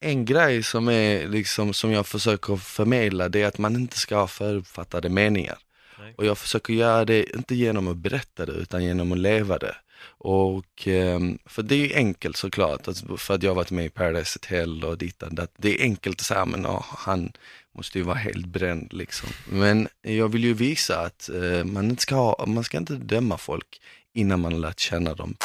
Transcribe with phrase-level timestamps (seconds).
[0.00, 4.16] En grej som är liksom som jag försöker förmedla det är att man inte ska
[4.16, 5.58] ha förutfattade meningar.
[5.98, 6.14] Nej.
[6.16, 9.76] Och jag försöker göra det, inte genom att berätta det, utan genom att leva det.
[10.18, 13.88] Och, ehm, för det är enkelt såklart, alltså, för att jag har varit med i
[13.88, 15.52] Paradise Hotel och dit och dat.
[15.56, 17.32] Det är enkelt att säga, men ja, han
[17.74, 19.28] måste ju vara helt bränd liksom.
[19.48, 23.38] Men jag vill ju visa att eh, man, inte ska ha, man ska inte döma
[23.38, 23.80] folk
[24.12, 25.36] innan man har lärt känna dem.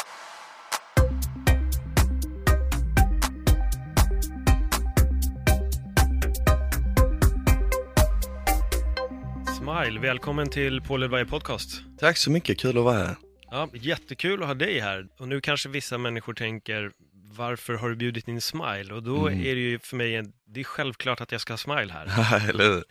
[9.62, 11.82] Smile, välkommen till Paul Elvaje Podcast.
[11.98, 13.16] Tack så mycket, kul att vara här.
[13.50, 15.06] Ja, jättekul att ha dig här.
[15.18, 16.90] Och nu kanske vissa människor tänker,
[17.36, 18.94] varför har du bjudit in Smile?
[18.94, 19.40] Och då Mm.
[19.40, 22.04] är det ju för mig, en, det är självklart att jag ska ha Smile här.
[22.48, 22.84] Eller hur?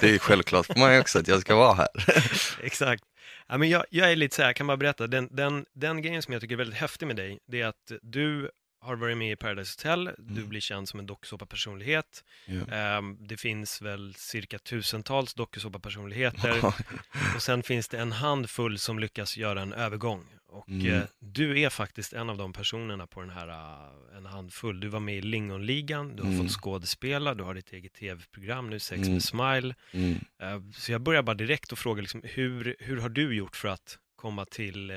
[0.00, 1.88] Det är självklart för mig också att jag ska vara här.
[2.62, 3.02] Exakt.
[3.48, 6.02] Ja, men jag, jag är lite så här, jag kan bara berätta, den, den, den
[6.02, 9.16] grejen som jag tycker är väldigt häftig med dig, det är att du har varit
[9.16, 10.48] med i Paradise Hotel, du Mm.
[10.48, 12.24] blir känd som en dokusåpapersonlighet.
[12.46, 12.66] Ja.
[12.74, 16.64] Ehm, det finns väl cirka tusentals dokusåpapersonligheter.
[17.36, 20.24] Och sen finns det en handfull som lyckas göra en övergång.
[20.46, 20.86] Och Mm.
[20.94, 24.80] eh, du är faktiskt en av de personerna på den här, eh, en handfull.
[24.80, 26.42] Du var med i Lingonligan, du har Mm.
[26.42, 29.12] fått skådespela, du har ditt eget tv-program nu, Sex Mm.
[29.12, 29.74] med Smile.
[30.38, 33.68] Eh, så jag börjar bara direkt och fråga, liksom, hur, hur har du gjort för
[33.68, 34.96] att komma till eh,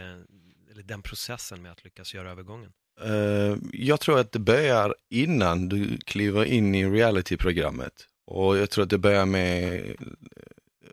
[0.71, 2.73] eller den processen med att lyckas göra övergången?
[3.03, 7.93] Eh, jag tror att det börjar innan du kliver in i realityprogrammet.
[8.25, 9.81] Och jag tror att det börjar med,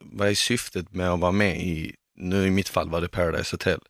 [0.00, 3.55] vad är syftet med att vara med i, nu i mitt fall var det Paradise
[3.55, 3.81] Hotel.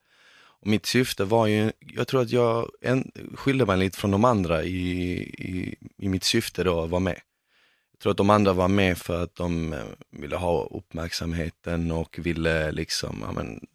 [0.60, 4.24] Och mitt syfte var ju, jag tror att jag en, skilde mig lite från de
[4.24, 7.20] andra i, i, i mitt syfte då att vara med.
[7.98, 12.18] Jag tror att de andra var med för att de eh, ville ha uppmärksamheten och
[12.18, 13.66] ville liksom, ja men,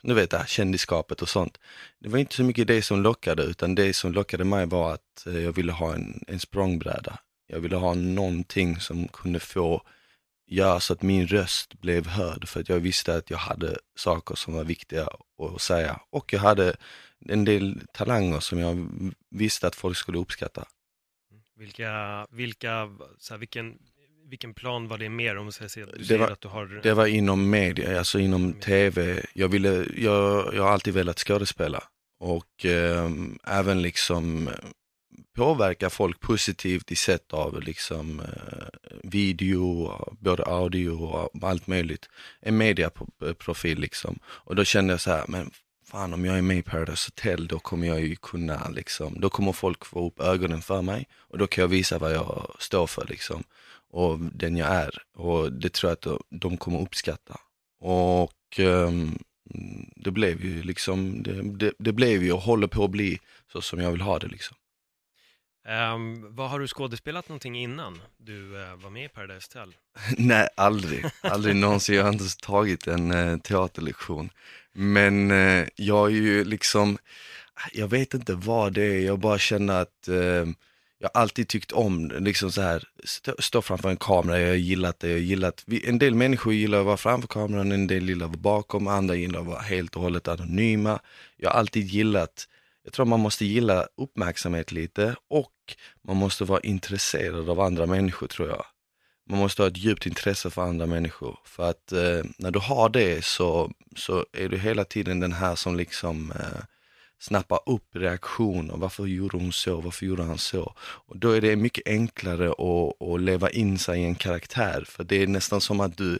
[0.00, 1.58] nu vet jag, kändisskapet och sånt.
[1.98, 5.26] Det var inte så mycket det som lockade, utan det som lockade mig var att
[5.26, 7.18] eh, jag ville ha en, en språngbräda.
[7.46, 9.82] Jag ville ha någonting som kunde få
[10.46, 14.34] göra så att min röst blev hörd, för att jag visste att jag hade saker
[14.34, 16.00] som var viktiga att säga.
[16.10, 16.76] Och jag hade
[17.28, 18.88] en del talanger som jag
[19.30, 20.64] visste att folk skulle uppskatta.
[21.58, 23.78] Vilka, vilka, så här, vilken,
[24.28, 26.66] vilken plan var det mer om så du Det var- att du har...
[26.82, 29.22] Det var inom media, alltså inom tv.
[29.34, 31.84] Jag, ville, jag, jag har alltid velat skådespela
[32.20, 33.10] och eh,
[33.46, 34.54] även liksom eh,
[35.36, 38.68] påverka folk positivt i sätt av liksom eh,
[39.02, 39.90] video,
[40.20, 42.08] både audio och allt möjligt.
[42.40, 44.18] En mediaprofil liksom.
[44.24, 45.50] Och då kände jag så här, men
[45.92, 49.30] fan om jag är med i Paradise Hotel då kommer jag ju kunna liksom, då
[49.30, 52.86] kommer folk få upp ögonen för mig och då kan jag visa vad jag står
[52.86, 53.44] för liksom
[53.90, 55.02] och den jag är.
[55.14, 57.40] Och det tror jag att de- kommer uppskatta.
[57.80, 59.18] Och um,
[59.96, 63.18] det blev ju liksom, det, det, det blev ju och håller på att bli
[63.52, 64.56] så som jag vill ha det liksom.
[65.68, 69.74] Um, vad har du skådespelat någonting innan du uh, var med i Paradise Hotel?
[70.18, 71.04] Nej, aldrig.
[71.20, 71.94] Aldrig någonsin.
[71.94, 74.30] Jag har inte ens tagit en uh, teaterlektion.
[74.72, 76.98] Men uh, jag är ju liksom,
[77.72, 80.08] jag vet inte vad det är, jag bara känner att
[80.98, 84.54] jag har alltid tyckt om liksom så här, stå, stå framför en kamera, jag har
[84.54, 87.86] gillat det, jag har gillat, vi- en del människor gillar att vara framför kameran, en
[87.86, 91.00] del gillar att vara bakom, andra gillar att vara helt och hållet anonyma.
[91.36, 92.48] Jag har alltid gillat,
[92.84, 95.52] jag tror man måste gilla uppmärksamhet lite och
[96.02, 98.64] man måste vara intresserad av andra människor tror jag.
[99.30, 101.38] Man måste ha ett djupt intresse för andra människor.
[101.44, 105.54] För att eh, när du har det så, så är du hela tiden den här
[105.54, 106.64] som liksom eh,
[107.18, 108.76] snappar upp reaktioner.
[108.76, 109.80] Varför gjorde hon så?
[109.80, 110.74] Varför gjorde han så?
[110.80, 114.84] Och då är det mycket enklare att, att leva in sig i en karaktär.
[114.88, 116.18] För det är nästan som att du,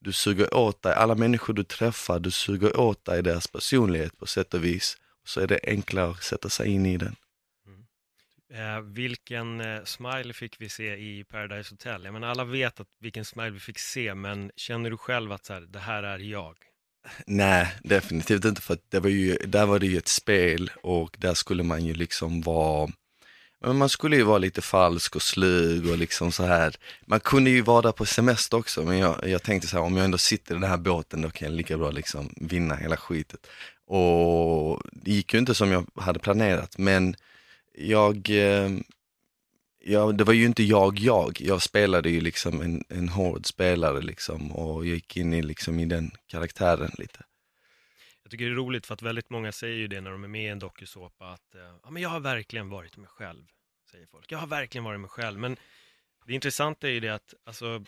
[0.00, 4.26] du suger åt dig, alla människor du träffar, du suger åt dig deras personlighet på
[4.26, 4.96] sätt och vis.
[5.26, 7.16] Så är det enklare att sätta sig in i den.
[8.52, 12.04] Eh, vilken eh, smile fick vi se i Paradise Hotel?
[12.04, 15.44] Jag menar, alla vet att vilken smile vi fick se, men känner du själv att
[15.44, 16.56] så här, det här är jag?
[17.26, 21.16] Nej, definitivt inte för att det var ju, där var det ju ett spel och
[21.18, 22.90] där skulle man ju liksom vara,
[23.60, 26.76] men man skulle ju vara lite falsk och slug och liksom så här.
[27.06, 29.96] Man kunde ju vara där på semester också, men jag, jag tänkte så här, om
[29.96, 32.96] jag ändå sitter i den här båten då kan jag lika bra liksom vinna hela
[32.96, 33.46] skitet.
[33.86, 37.14] Och det gick ju inte som jag hade planerat, men
[37.72, 38.70] jag, eh,
[39.78, 44.02] ja, det var ju inte jag jag, jag spelade ju liksom en, en hård spelare
[44.02, 47.24] liksom och gick in i, liksom, i den karaktären lite.
[48.22, 50.28] Jag tycker det är roligt för att väldigt många säger ju det när de är
[50.28, 53.44] med i en dokusåpa att eh, ja, men jag har verkligen varit mig själv,
[53.90, 54.32] säger folk.
[54.32, 55.56] Jag har verkligen varit mig själv, men
[56.26, 57.84] det intressanta är ju det att alltså,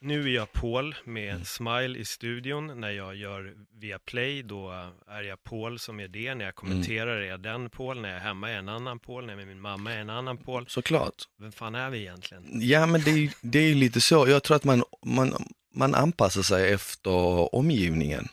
[0.00, 2.80] nu är jag Paul med en smile i studion.
[2.80, 4.70] När jag gör via play, då
[5.08, 6.34] är jag Paul som är det.
[6.34, 8.00] När jag kommenterar är jag den Paul.
[8.00, 9.26] När jag är hemma är jag en annan Paul.
[9.26, 10.64] När jag är med min mamma är jag en annan Paul.
[10.68, 11.14] Såklart.
[11.40, 12.44] Vem fan är vi egentligen?
[12.60, 15.32] Ja men det är, ju- det är lite så, jag tror att man, man,
[15.74, 18.28] man anpassar sig efter omgivningen.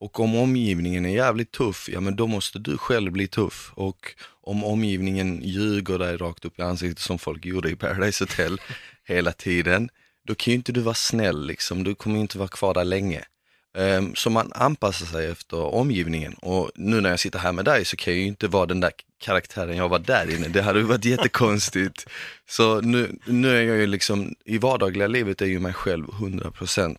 [0.00, 3.72] Och om omgivningen är jävligt tuff, ja men då måste du själv bli tuff.
[3.74, 8.60] Och om omgivningen ljuger dig rakt upp i ansiktet som folk gjorde i Paradise Hotel
[9.08, 9.88] hela tiden,
[10.26, 12.84] då kan ju inte du vara snäll liksom, du kommer ju inte vara kvar där
[12.84, 13.24] länge.
[13.78, 17.84] Um, Så man anpassar sig efter omgivningen och nu när jag sitter här med dig
[17.84, 20.78] så kan jag ju inte vara den där karaktären jag var där inne, det hade
[20.78, 22.06] ju varit jättekonstigt.
[22.48, 26.96] Så nu, nu är jag ju liksom, i vardagliga livet är ju mig själv 100%.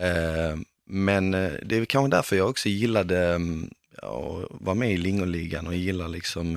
[0.00, 3.70] Ehm, Men eh, det är kanske därför jag också gillade um,
[4.02, 6.56] att vara med i Lingoligan och gillar liksom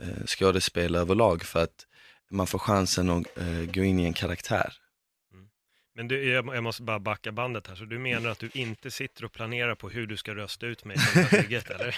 [0.00, 1.86] uh, skådespel överlag för att
[2.30, 4.72] man får chansen att uh, gå in i en karaktär.
[5.96, 9.24] Men du, jag, måste bara backa bandet här, så du menar att du inte sitter
[9.24, 11.96] och planerar på hur du ska rösta ut mig som partiet, eller?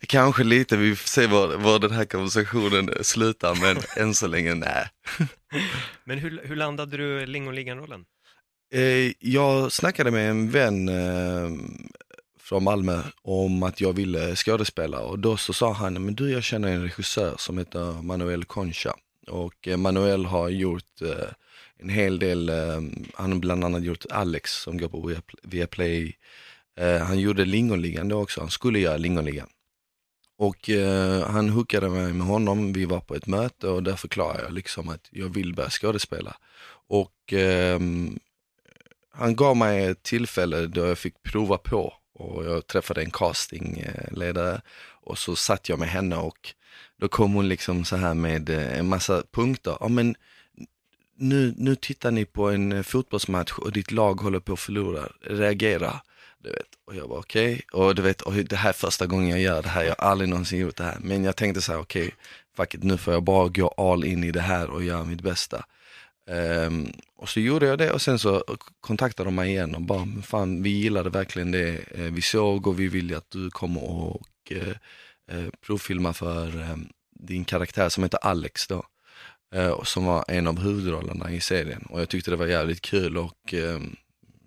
[0.00, 3.76] Kanske lite, vi får se var, var den här konversationen slutar, men
[4.06, 4.88] än så länge nej.
[6.04, 8.04] Men hur, hur landade du Lingoligan-rollen?
[8.74, 11.50] Eh, jag snackade med en vän eh,
[12.40, 16.42] från Malmö om att jag ville skådespela och då så sa han, men du jag
[16.42, 18.94] känner en regissör som heter Manuel Concha
[19.26, 21.28] och eh, Manuel har gjort eh,
[21.82, 26.16] en hel del, um, han har bland annat gjort Alex som går på Viaplay,
[26.80, 29.48] uh, han gjorde Lingonligan då också, han skulle göra Lingonligan.
[30.38, 34.42] Och uh, han hookade mig med honom, vi var på ett möte och där förklarade
[34.42, 36.36] jag liksom att jag vill börja skådespela.
[36.88, 37.32] Och
[37.76, 38.18] um,
[39.14, 44.60] han gav mig ett tillfälle då jag fick prova på och jag träffade en castingledare
[45.02, 46.54] och så satt jag med henne och
[46.98, 49.76] då kom hon liksom så här med en massa punkter.
[49.80, 50.14] Ja, men
[51.22, 55.08] nu, nu tittar ni på en eh, fotbollsmatch och ditt lag håller på att förlora,
[55.20, 56.00] reagera.
[56.38, 56.66] Du vet.
[56.84, 59.62] Och jag var okej, och du vet, och det här är första gången jag gör
[59.62, 60.98] det här, jag har aldrig någonsin gjort det här.
[61.00, 62.14] Men jag tänkte så här, okej,
[62.56, 65.20] fuck it, nu får jag bara gå all in i det här och göra mitt
[65.20, 65.64] bästa.
[66.30, 68.44] Um, och så gjorde jag det och sen så
[68.80, 72.66] kontaktade de mig igen och bara, "Men fan vi gillade verkligen det eh, vi såg
[72.66, 74.68] och vi vill att du kommer och uh,
[75.32, 78.84] uh, provfilma för um, din karaktär som heter Alex då.
[79.52, 83.16] Eh, som var en av huvudrollerna i serien och jag tyckte det var jävligt kul
[83.16, 83.80] och eh,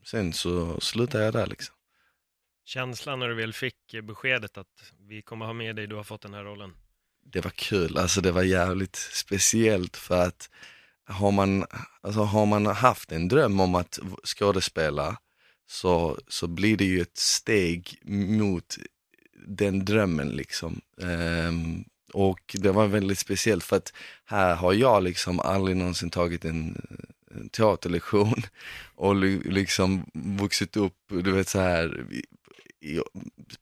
[0.06, 1.75] sen så slutade jag där liksom.
[2.66, 6.22] Känslan när du väl fick beskedet att vi kommer ha med dig, du har fått
[6.22, 6.74] den här rollen.
[7.25, 10.50] det var kul, alltså det var jävligt speciellt för att
[11.08, 11.66] har man,
[12.01, 15.18] alltså har man haft en dröm om att skådespela
[15.68, 18.78] så, så blir det ju ett steg mot
[19.48, 20.81] den drömmen liksom.
[21.01, 21.84] Ehm,
[22.16, 23.94] och det var väldigt speciellt för att
[24.26, 26.82] här har jag liksom aldrig någonsin tagit en,
[27.52, 28.42] teaterlektion
[28.96, 32.06] och liksom vuxit upp, du vet så här
[32.82, 33.00] i-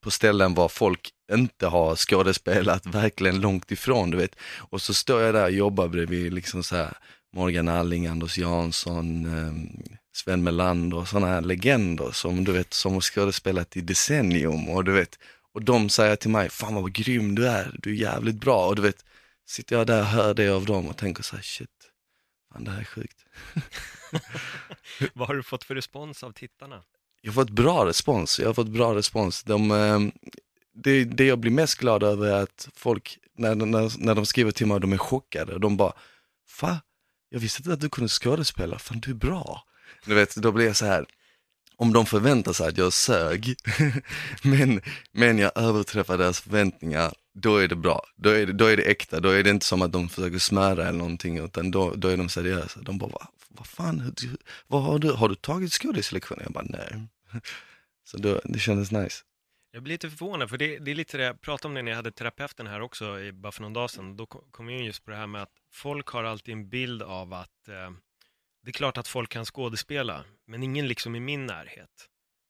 [0.01, 4.35] på ställen var folk inte har skådespelat, verkligen långt ifrån, du vet.
[4.57, 6.97] Och så står jag där och jobbar bredvid liksom så här
[7.35, 9.69] Morgan Alling, Anders Jansson, ehm,
[10.15, 14.83] Sven Melander och sådana här legender som du vet, som har skådespelat i decennium och
[14.83, 15.19] du vet,
[15.53, 18.75] och de säger till mig, fan vad grym du är, du är jävligt bra och
[18.75, 19.05] du vet,
[19.47, 21.69] sitter jag där och hör det av dem och tänker så här, shit,
[22.53, 23.25] fan det här är sjukt.
[25.13, 26.83] Vad har du fått för respons av tittarna?
[27.21, 29.43] Jag har fått bra respons, jag har fått bra respons.
[29.43, 29.99] De, eh,
[30.73, 34.51] det, det jag blir mest glad över är att folk, när, när, när de skriver
[34.51, 35.59] till mig, de är chockade.
[35.59, 35.93] De bara,
[36.47, 36.81] fa,
[37.29, 39.63] jag visste inte att du kunde skådespela, fan du är bra.
[40.05, 41.05] Du vet, då blir jag så här,
[41.75, 43.55] om de förväntar sig att jag sög,
[44.43, 48.05] men, men jag överträffar deras förväntningar, då är det bra.
[48.15, 50.39] Då är det, då är det äkta, då är det inte som att de försöker
[50.39, 52.81] smöra eller någonting, utan då, då är de seriösa.
[52.81, 54.15] De bara, vad, vad fan,
[54.67, 56.43] vad har, du, har du tagit skådislektioner?
[56.43, 57.07] Jag bara, nej.
[58.05, 59.23] Så då, det kändes nice.
[59.71, 61.91] Jag blir lite förvånad, för det, det är lite det jag pratade om det när
[61.91, 64.17] jag hade terapeuten här också, i, bara för någon dag sedan.
[64.17, 66.69] Då kom kom jag in just på det här med att folk har alltid en
[66.69, 67.91] bild av att eh,
[68.63, 72.09] det är klart att folk kan skådespela, men ingen liksom i min närhet.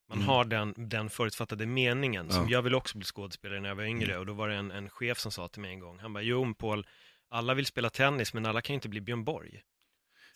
[0.10, 0.28] Man Mm.
[0.28, 2.52] har den, den förutfattade meningen, som Ja.
[2.52, 4.90] jag vill också bli skådespelare när jag var yngre, och då var det en, en
[4.90, 6.88] chef som sa till mig en gång, han bara, jo Paul,
[7.30, 9.62] alla vill spela tennis, men alla kan ju inte bli Björn Borg.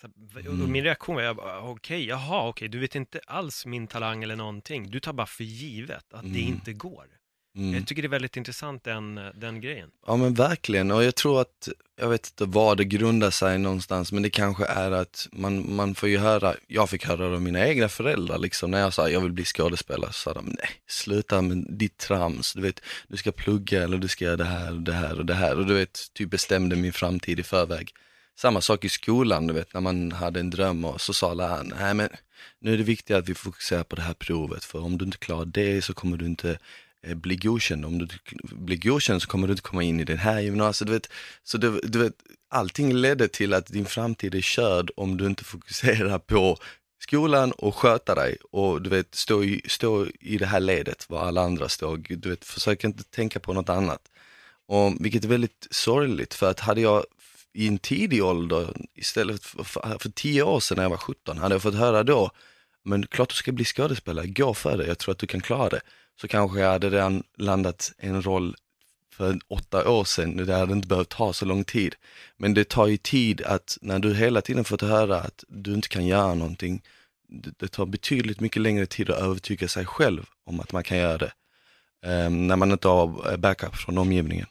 [0.02, 0.08] Så,
[0.40, 0.72] Mm.
[0.72, 5.00] min reaktion var, okej, jaha, okej, du vet inte alls min talang eller någonting, du
[5.00, 6.54] tar bara för givet att det Mm.
[6.54, 7.08] inte går.
[7.56, 7.74] Mm.
[7.74, 9.90] Jag tycker det är väldigt intressant den, den grejen.
[10.08, 14.12] Ja men verkligen och jag tror att, jag vet inte vad det grundar sig någonstans
[14.12, 17.68] men det kanske är att man, man får ju höra, jag fick höra av mina
[17.68, 21.42] egna föräldrar liksom när jag sa jag vill bli skådespelare så sa de nej sluta
[21.42, 24.82] med ditt trams, du vet du ska plugga eller du ska göra det här och
[24.82, 27.94] det här och det här och du vet typ bestämde min framtid i förväg.
[28.36, 31.74] Samma sak i skolan, du vet när man hade en dröm och så sa läraren,
[31.80, 32.10] nej men
[32.60, 35.18] nu är det viktigt att vi fokuserar på det här provet för om du inte
[35.18, 36.60] klarar det så kommer du inte
[37.08, 37.86] Eh, bli godkänd.
[37.86, 38.08] Om du
[38.42, 40.68] blir godkänd så kommer du inte komma in i den här gymnasiet.
[40.68, 41.10] Alltså, du vet,
[41.44, 42.14] så du, du vet,
[42.50, 46.58] allting ledde till att din framtid är körd om du inte fokuserar på
[47.00, 51.26] skolan och sköta dig och du vet stå i, stå i det här ledet var
[51.26, 51.98] alla andra står.
[51.98, 54.02] Du vet, försök inte tänka på något annat.
[54.68, 57.06] Och, vilket är väldigt sorgligt för att hade jag
[57.54, 61.38] i en tidig ålder, istället för, för, för tio år sedan när jag var 17,
[61.38, 62.32] hade jag fått höra då,
[62.88, 65.70] men klart du ska bli skådespelare, gå för det, jag tror att du kan klara
[65.70, 65.82] det.
[66.22, 68.56] Så kanske jag hade redan landat en roll
[69.14, 71.96] för åtta år sedan, det hade inte behövt ta så lång tid.
[72.38, 75.88] Men det tar ju tid att, när du hela tiden fått höra att du inte
[75.88, 76.82] kan göra någonting,
[77.58, 81.18] det, tar betydligt mycket längre tid att övertyga sig själv om att man kan göra
[81.18, 81.32] det.
[82.06, 84.48] Um, när man inte har backup från omgivningen.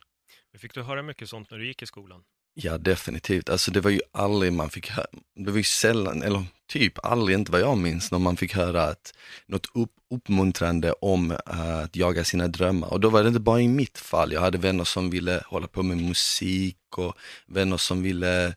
[0.59, 2.23] Fick du höra mycket sånt när du gick i skolan?
[2.55, 3.49] Ja, definitivt.
[3.49, 7.39] Alltså det var ju aldrig man fick höra, det var ju sällan, eller typ aldrig,
[7.39, 9.15] inte vad jag minns, när man fick höra att
[9.47, 12.93] något upp, uppmuntrande om uh, att jaga sina drömmar.
[12.93, 15.67] Och då var det inte bara i mitt fall, jag hade vänner som ville hålla
[15.67, 18.55] på med musik och vänner som ville,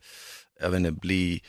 [0.60, 1.42] jag vet inte, bli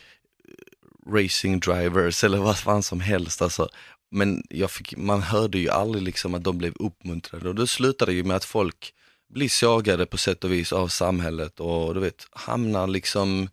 [0.48, 3.42] eh, racing drivers eller vad fan som helst.
[3.42, 3.70] Alltså.
[4.12, 8.12] Men jag fick, man hörde ju aldrig liksom att de blev uppmuntrade och då slutade
[8.12, 8.94] det ju med att folk
[9.34, 13.50] blir sågade på sätt och vis av samhället och du vet, hamnar liksom,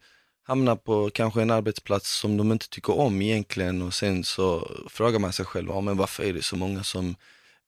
[0.49, 5.19] hamnar på kanske en arbetsplats som de inte tycker om egentligen och sen så frågar
[5.19, 7.17] man sig själv, ja men varför är det så många som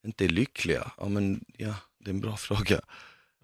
[0.05, 0.93] inte är lyckliga?
[0.99, 2.81] Ja men ja, det är en bra fråga.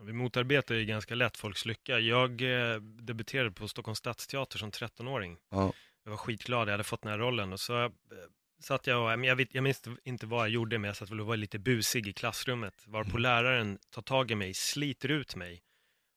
[0.03, 1.99] Vi motarbetar ju ganska lätt folks lycka.
[1.99, 5.37] Jag eh, debuterade på Stockholms stadsteater som 13-åring.
[5.51, 5.73] Ja.
[6.05, 7.91] Jag var skitglad, jag hade fått den här rollen och så eh,
[8.63, 11.21] satt jag och, jag, vet, jag minns inte vad jag gjorde, men jag satt väl
[11.21, 13.23] och var lite busig i klassrummet, varpå Mm.
[13.23, 15.63] läraren tar tag i mig, sliter ut mig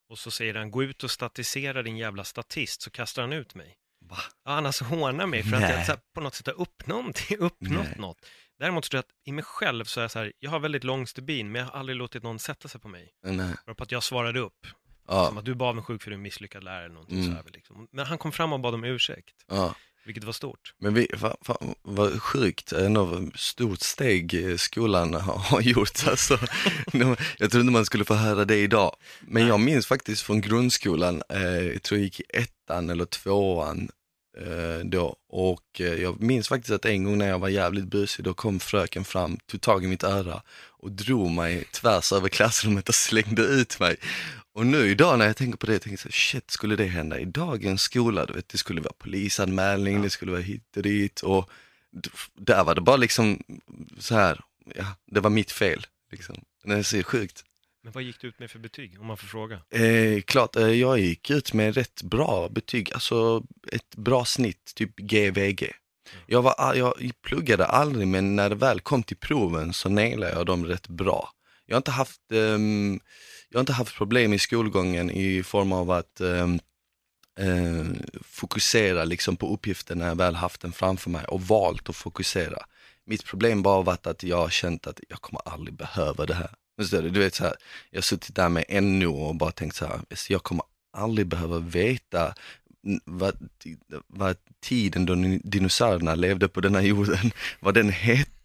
[0.10, 3.56] och så säger han, gå ut och statisera din jävla statist, så kastar han ut
[3.56, 3.76] mig.
[4.06, 4.18] Va?
[4.46, 5.72] Ja, han alltså hånar mig för att Nej.
[5.72, 7.96] jag här, på något sätt har uppnått, uppnått Nej.
[7.98, 8.26] något.
[8.60, 10.84] Däremot tror jag att i mig själv så är jag så här, jag har väldigt
[10.84, 13.14] lång stubin, men jag har aldrig låtit någon sätta sig på mig.
[13.24, 13.56] Nej.
[13.68, 14.68] Varpå att jag svarade upp,
[15.08, 17.32] Ja, som att du var avundsjuk för en misslyckad lärare eller någonting Mm.
[17.32, 17.88] så här, liksom.
[17.92, 19.76] Men han kom fram och bad om ursäkt, ja
[20.06, 20.74] vilket var stort.
[20.80, 26.08] Men vi, va, va, vad sjukt, ändå stort steg eh, skolan har, har gjort.
[26.08, 26.40] Alltså,
[27.38, 28.96] jag trodde man skulle få höra det idag.
[29.22, 33.90] Men jag minns faktiskt från grundskolan, eh, jag tror jag gick i ettan eller tvåan
[34.38, 35.16] eh, då.
[35.30, 38.60] Och eh, jag minns faktiskt att en gång när jag var jävligt busig, då kom
[38.60, 40.42] fröken fram, tog tag i mitt öra
[40.82, 43.98] och drog mig tvärs över klassrummet och slängde ut mig.
[44.54, 46.86] Och nu idag när jag tänker på det, jag tänker så här, shit, skulle det
[46.86, 48.26] hända i dagens skola?
[48.26, 51.50] Du vet, det skulle vara polisanmälning, det skulle vara hit och dit och
[52.36, 53.44] där var det bara liksom
[54.00, 54.42] så här,
[54.76, 55.86] ja, det var mitt fel.
[56.12, 56.36] Liksom.
[56.64, 57.44] Det är så sjukt.
[57.84, 59.62] Men vad gick du ut med för betyg, om man får fråga?
[59.70, 64.96] Eh, klart, eh, jag gick ut med rätt bra betyg, alltså ett bra snitt, typ
[64.96, 65.72] GVG.
[66.28, 70.34] Jag, var, a- jag pluggade aldrig, men när det väl kom till proven så nailade
[70.34, 71.30] jag dem rätt bra.
[71.66, 73.00] Jag har inte haft, ehm,
[73.50, 76.60] jag har inte haft problem i skolgången i form av att ehm,
[77.40, 77.86] eh,
[78.24, 82.66] fokusera liksom på uppgiften när jag väl haft den framför mig och valt att fokusera.
[83.06, 86.34] Mitt problem bara har varit att jag har känt att jag kommer aldrig behöva det
[86.34, 86.50] här.
[86.92, 87.56] Du vet så här,
[87.90, 90.64] jag har suttit där med NO och bara tänkt så här, jag kommer
[90.98, 92.34] aldrig behöva veta
[93.06, 93.50] vad,
[94.08, 98.39] vad tiden då dinosaurierna levde på den här jorden, vad den hette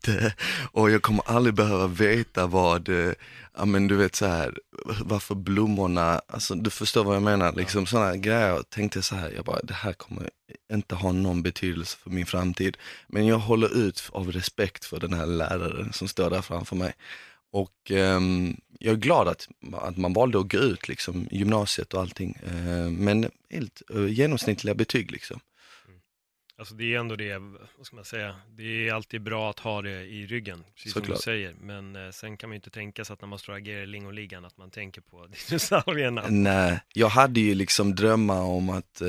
[0.72, 3.12] och jag kommer aldrig behöva veta vad, eh,
[3.56, 4.58] ja men du vet så här,
[5.00, 8.48] varför blommorna, alltså du förstår vad jag menar, liksom sådana grejer.
[8.48, 10.30] Jag tänkte så här, jag bara, det här kommer
[10.72, 12.76] inte ha någon betydelse för min framtid.
[13.08, 16.94] Men jag håller ut av respekt för den här läraren som står där framför mig.
[17.52, 22.00] Och ehm, jag är glad att, att man valde att gå ut liksom, gymnasiet och
[22.00, 22.38] allting.
[22.46, 25.40] Eh, men helt eh, genomsnittliga betyg liksom.
[26.58, 27.38] Alltså det är ändå det,
[27.78, 31.02] vad ska man säga, det är alltid bra att ha det i ryggen, precis som
[31.02, 31.18] Såklart.
[31.18, 31.54] du säger.
[31.60, 33.82] Men eh, sen kan man ju inte tänka sig att när man står och agerar
[33.82, 36.24] i Lingoligan att man tänker på dinosaurierna.
[36.28, 39.08] Nej, jag hade ju liksom drömmar om att eh,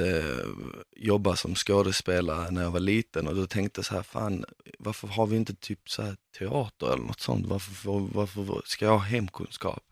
[0.95, 4.45] jobba som skådespelare när jag var liten och då tänkte jag så här, fan
[4.79, 7.45] varför har vi inte typ så här teater eller något sånt?
[7.45, 9.83] Varför, får- varför ska jag ha hemkunskap?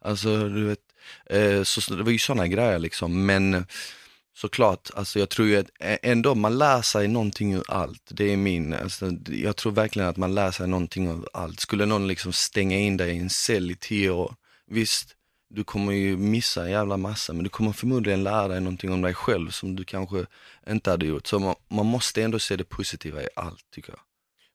[0.00, 0.78] Alltså du vet,
[1.26, 3.66] eh, så, så det var ju sådana grejer liksom, men
[4.34, 8.02] såklart, alltså jag tror ju att ändå man lär sig någonting ur allt.
[8.10, 11.60] Det är min, alltså, jag tror verkligen att man lär sig någonting ur allt.
[11.60, 14.34] Skulle någon liksom stänga in dig i en cell i tio år,
[14.66, 15.16] visst,
[15.54, 19.02] du kommer ju missa en jävla massa, men du kommer förmodligen lära dig någonting om
[19.02, 20.26] dig själv som du kanske
[20.68, 21.26] inte hade gjort.
[21.26, 24.00] Så man, man måste ändå se det positiva i allt, tycker jag.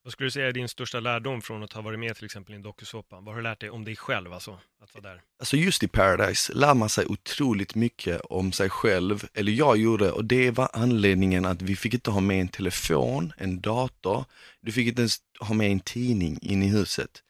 [0.07, 2.53] Vad skulle du säga är din största lärdom från att ha varit med till exempel
[2.53, 3.15] i en dokusåpa?
[3.15, 5.21] Vad har du lärt dig om dig själv, alltså, att vara där?
[5.39, 10.11] Alltså just i Paradise lär man sig otroligt mycket om sig själv, eller jag gjorde,
[10.11, 14.25] och det var anledningen att vi fick inte ha med en telefon, en dator,
[14.61, 17.23] du fick inte ens ha med en tidning in i huset.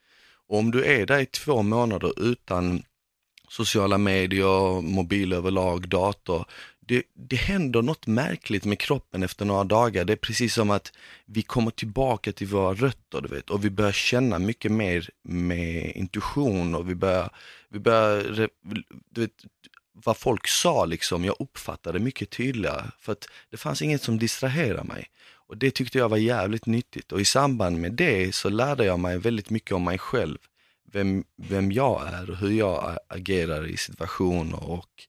[0.48, 2.84] Och om du är där i två månader utan
[3.50, 6.46] sociala medier, mobil överlag, dator,
[6.88, 10.06] det, det händer något märkligt med kroppen efter några dagar.
[10.06, 10.92] Det är precis som att
[11.26, 15.92] vi kommer tillbaka till våra rötter, du vet, och vi börjar känna mycket mer med
[15.96, 17.30] intuition och vi börjar,
[17.70, 18.50] vi börjar,
[19.10, 19.32] du vet,
[19.94, 24.84] vad folk sa liksom, jag uppfattade mycket tydligare för att det fanns inget som distraherade
[24.84, 25.10] mig.
[25.48, 29.00] Och det tyckte jag var jävligt nyttigt och i samband med det så lärde jag
[29.00, 30.38] mig väldigt mycket om mig själv.
[30.92, 35.08] Vem, vem jag är och hur jag agerar i situationer och,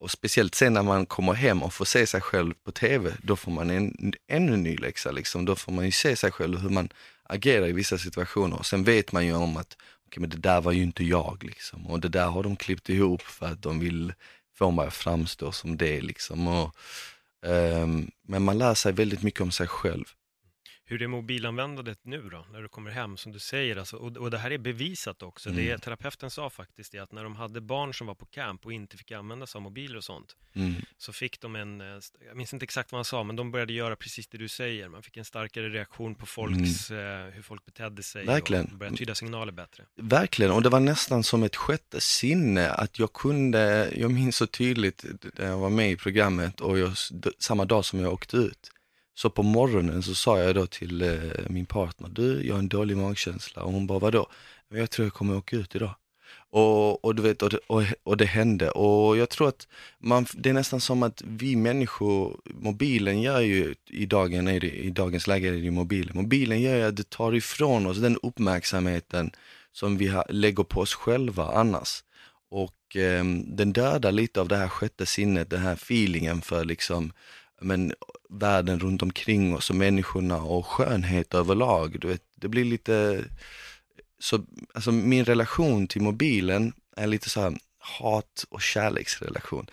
[0.00, 3.36] och speciellt sen när man kommer hem och får se sig själv på tv, då
[3.36, 5.44] får man en ännu ny läxa liksom.
[5.44, 6.88] Då får man ju se sig själv och hur man
[7.22, 8.56] agerar i vissa situationer.
[8.56, 11.44] Och sen vet man ju om att okay, men det där var ju inte jag
[11.44, 11.86] liksom.
[11.86, 14.12] Och det där har de klippt ihop för att de vill
[14.54, 16.48] få mig att framstå som det liksom.
[16.48, 16.76] Och,
[17.46, 20.04] um, men man lär sig väldigt mycket om sig själv.
[20.86, 23.76] Hur är mobilanvändandet nu då, när du kommer hem, som du säger?
[23.76, 25.48] Alltså, och, och det här är bevisat också.
[25.50, 25.64] Mm.
[25.66, 28.72] Det, terapeuten sa faktiskt det, att när de hade barn som var på camp och
[28.72, 30.74] inte fick använda sig av mobiler och sånt, Mm.
[30.98, 31.86] så fick de en, eh,
[32.26, 34.88] jag minns inte exakt vad han sa, men de började göra precis det du säger.
[34.88, 38.34] Man fick en starkare reaktion på folks, eh, hur folk betedde sig Mm.
[38.34, 38.64] Verkligen.
[38.64, 39.84] och började tyda signaler bättre.
[39.96, 44.46] Verkligen, och det var nästan som ett sjätte sinne att jag kunde, jag minns så
[44.46, 45.04] tydligt
[45.38, 46.92] när jag var med i programmet och jag,
[47.38, 48.70] samma dag som jag åkte ut.
[49.14, 51.18] Så på morgonen så sa jag då till eh,
[51.48, 54.26] min partner, du jag har en dålig magkänsla och hon bara vadå?
[54.68, 55.94] "Men Jag tror jag kommer åka ut idag.
[56.50, 59.68] Och, och du vet, och det, och, och det hände och jag tror att
[59.98, 64.70] man, det är nästan som att vi människor, mobilen gör ju, i, dagen är det,
[64.70, 67.98] i dagens läge är det ju mobilen, mobilen gör ju att det tar ifrån oss
[67.98, 69.30] den uppmärksamheten
[69.72, 72.04] som vi ha, lägger på oss själva annars.
[72.50, 77.12] Och eh, den dödar lite av det här sjätte sinnet, den här feelingen för liksom,
[77.60, 77.92] men
[78.30, 82.00] världen runt omkring oss och människorna och skönhet överlag.
[82.00, 83.24] Du vet, det blir lite,
[84.18, 84.40] så,
[84.74, 89.66] alltså min relation till mobilen är lite så här hat och kärleksrelation.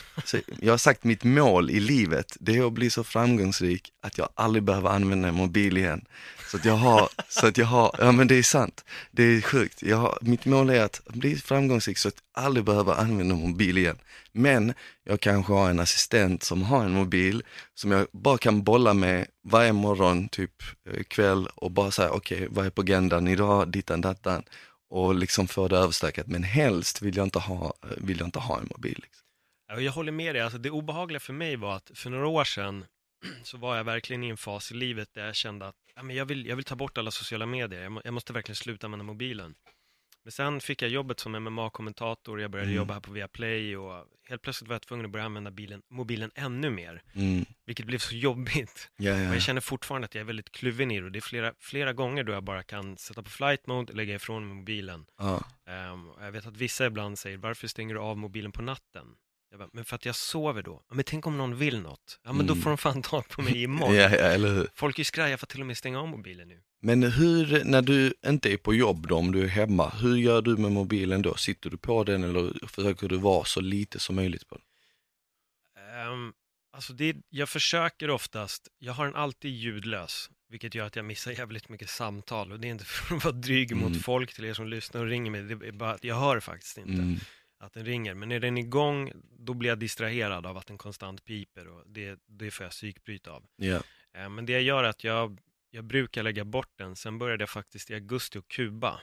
[0.24, 4.18] Så jag har sagt mitt mål i livet, det är att bli så framgångsrik att
[4.18, 6.04] jag aldrig behöver använda en mobil igen.
[6.50, 9.40] Så att jag har, så att jag har, ja men det är sant, det är
[9.40, 9.82] sjukt.
[9.82, 13.40] Jag har, mitt mål är att bli framgångsrik så att jag aldrig behöver använda en
[13.40, 13.98] mobil igen.
[14.32, 17.42] Men jag kanske har en assistent som har en mobil
[17.74, 22.46] som jag bara kan bolla med varje morgon, typ eh, kväll och bara säga okej,
[22.50, 24.42] vad är på agendan idag, dittan dattan
[24.90, 26.26] och liksom få det överstökat.
[26.26, 28.98] Men helst vill jag inte ha, vill jag inte ha en mobil.
[29.02, 29.84] Liksom.
[29.84, 32.84] Jag håller med dig, alltså det obehagliga för mig var att för några år sedan
[33.42, 36.16] så var jag verkligen i en fas i livet där jag kände att ja, men
[36.16, 38.86] jag, vill, jag vill ta bort alla sociala medier, jag, må, jag måste verkligen sluta
[38.86, 39.54] använda mobilen.
[40.22, 42.76] Men sen fick jag jobbet som MMA-kommentator, jag började Mm.
[42.76, 46.30] jobba här på Viaplay och helt plötsligt var jag tvungen att börja använda bilen, mobilen
[46.34, 47.44] ännu mer, Mm.
[47.66, 48.90] vilket blev så jobbigt.
[48.96, 49.22] Ja, Och ja.
[49.32, 51.92] jag känner fortfarande att jag är väldigt kluven i det och det är flera, flera
[51.92, 55.06] gånger då jag bara kan sätta på flight mode, lägga ifrån mig mobilen.
[55.18, 55.44] ja.
[56.16, 59.06] Och jag vet att vissa ibland säger, varför stänger du av mobilen på natten?
[59.50, 60.82] Jag bara, men för att jag sover då.
[60.90, 62.20] Men tänk om någon vill något?
[62.24, 62.62] Ja, men då Mm.
[62.62, 63.94] får de fan tag på mig imorgon.
[63.94, 64.68] ja, ja, eller hur.
[64.74, 66.60] Folk är ju skraja för att till och med stänga av mobilen nu.
[66.82, 70.42] Men hur, när du inte är på jobb då, om du är hemma, hur gör
[70.42, 71.34] du med mobilen då?
[71.34, 74.64] Sitter du på den eller försöker du vara så lite som möjligt på den?
[76.12, 76.32] Um,
[76.72, 81.30] alltså det, jag försöker oftast, jag har den alltid ljudlös, vilket gör att jag missar
[81.30, 84.00] jävligt mycket samtal och det är inte för att vara dryg mot Mm.
[84.00, 86.78] folk till er som lyssnar och ringer mig, det är bara att jag hör faktiskt
[86.78, 87.16] inte Mm.
[87.60, 88.14] Att den ringer.
[88.14, 92.18] Men är den igång, då blir jag distraherad av att den konstant piper och det,
[92.26, 93.46] det får jag psykbryt av.
[94.14, 95.38] Eh, Men det jag gör är att jag,
[95.70, 96.96] jag brukar lägga bort den.
[96.96, 99.00] Sen började jag faktiskt i augusti att kuba.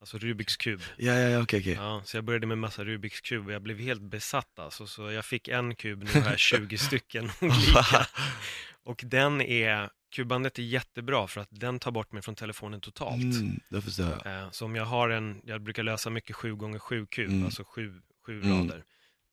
[0.00, 0.80] Alltså Rubiks kub.
[0.96, 1.72] Ja, ja, ja, okej, okej.
[1.72, 4.86] Ja, så jag började med massa Rubiks kub och jag blev helt besatt alltså.
[4.86, 8.06] Så jag fick en kub, nu har jag 20 stycken olika.
[8.82, 13.22] Och den är, kubandet är jättebra för att den tar bort mig från telefonen totalt.
[13.22, 14.42] Mm, det förstår jag.
[14.42, 17.44] Eh, Så om jag har en, jag brukar lösa mycket 7 gånger 7 kub, Mm.
[17.44, 17.94] alltså 7,
[18.26, 18.58] sju Mm.
[18.58, 18.84] rader.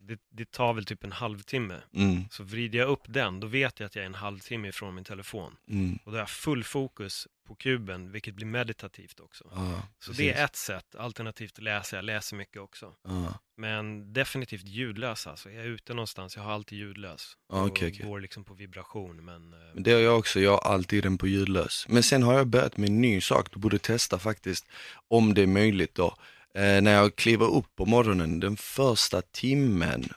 [0.07, 1.81] Det, det tar väl typ en halvtimme.
[1.93, 4.95] Mm, Så vrider jag upp den, då vet jag att jag är en halvtimme ifrån
[4.95, 5.55] min telefon.
[5.69, 9.43] mm, Och då har jag full fokus på kuben, vilket blir meditativt också.
[9.55, 10.17] ja, Så precis.
[10.17, 12.93] det är ett sätt, alternativt läsa, jag läser mycket också.
[13.07, 15.49] Ja, Men definitivt ljudlös alltså.
[15.49, 17.37] Är jag ute någonstans, jag har alltid ljudlös.
[17.47, 18.05] Och okej, okej.
[18.07, 19.53] går liksom på vibration, men...
[19.53, 21.85] eh, Men det har jag också, jag har alltid den på ljudlös.
[21.89, 24.65] Men sen har jag börjat med en ny sak, du borde testa faktiskt,
[25.07, 26.15] om det är möjligt då.
[26.55, 30.09] Eh, när jag kliver upp på morgonen, den första timmen,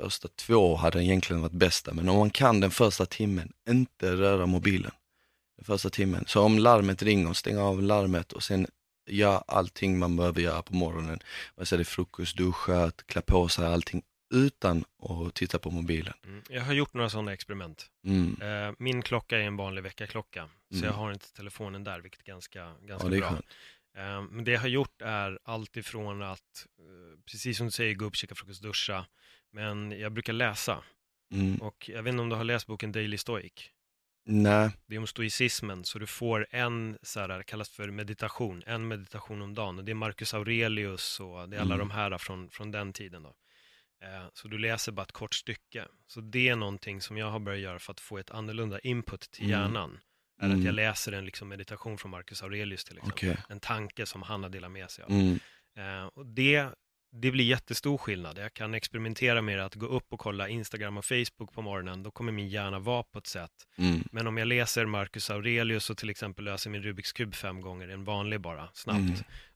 [0.00, 4.46] första två hade egentligen varit bästa, men om man kan den första timmen, inte röra
[4.46, 4.90] mobilen.
[5.56, 6.24] Den första timmen.
[6.26, 8.66] Så om larmet ringer, stäng av larmet och sen
[9.10, 11.18] gör allting man behöver göra på morgonen.
[11.54, 14.02] Vad säger det, frukost, duscha, klä på sig, allting
[14.34, 16.14] utan att titta på mobilen.
[16.26, 16.42] mm.
[16.48, 17.86] Jag har gjort några sådana experiment.
[18.06, 18.36] Mm.
[18.42, 20.86] Eh, Min klocka är en vanlig väckarklocka, så Mm.
[20.86, 23.28] jag har inte telefonen där, vilket är ganska, ganska Ja, bra.
[23.30, 23.46] skönt.
[23.96, 27.94] Eh, Men det jag har gjort är allt ifrån att, eh, precis som du säger,
[27.94, 29.06] gå upp, käka frukost, duscha.
[29.52, 30.84] Men jag brukar läsa.
[31.32, 31.56] Mm.
[31.56, 33.52] Och jag vet inte om du har läst boken Daily Stoic?
[34.26, 38.62] Nej, Det är om stoicismen, så du får en, så här, det kallas för meditation,
[38.66, 39.78] en meditation om dagen.
[39.78, 41.88] Och det är Marcus Aurelius och det är alla Mm.
[41.88, 43.22] de här från, från den tiden.
[43.22, 43.34] Då.
[44.02, 45.88] Eh, Så du läser bara ett kort stycke.
[46.06, 49.20] Så det är någonting som jag har börjat göra för att få ett annorlunda input
[49.20, 49.60] till Mm.
[49.60, 49.98] hjärnan.
[50.40, 50.58] Är Mm.
[50.58, 53.12] att jag läser en liksom meditation från Marcus Aurelius till exempel.
[53.30, 53.36] okej.
[53.48, 55.10] En tanke som han har delat med sig av.
[55.10, 55.38] Mm.
[55.76, 56.68] Eh, och det,
[57.12, 58.38] det blir jättestor skillnad.
[58.38, 62.02] Jag kan experimentera med att gå upp och kolla Instagram och Facebook på morgonen.
[62.02, 63.50] Då kommer min hjärna vara på ett sätt.
[63.78, 64.04] Mm.
[64.12, 67.88] Men om jag läser Marcus Aurelius och till exempel löser min Rubiks kub fem gånger,
[67.88, 69.14] en vanlig bara, snabbt, Mm.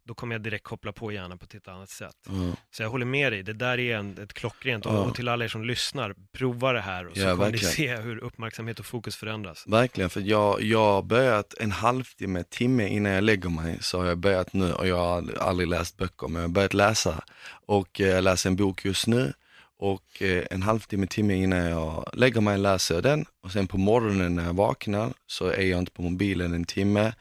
[0.09, 2.15] Då kommer jag direkt koppla på hjärnan på ett helt annat sätt.
[2.27, 2.33] Ja.
[2.71, 4.91] Så jag håller med dig, det där är en, ett klockrent, Ja.
[4.91, 7.75] och till alla er som lyssnar, prova det här och så Ja, kommer ni verkligen.
[7.75, 9.65] se hur uppmärksamhet och fokus förändras.
[9.67, 14.07] Verkligen, för jag, jag har börjat en halvtimme, timme innan jag lägger mig, så har
[14.07, 17.25] jag börjat nu och jag har aldrig läst böcker, men jag har börjat läsa.
[17.67, 19.33] Och eh, jag läser en bok just nu
[19.79, 23.79] och eh, en halvtimme, timme innan jag lägger mig läser jag den och sen på
[23.79, 27.13] morgonen när jag vaknar så är jag inte på mobilen en timme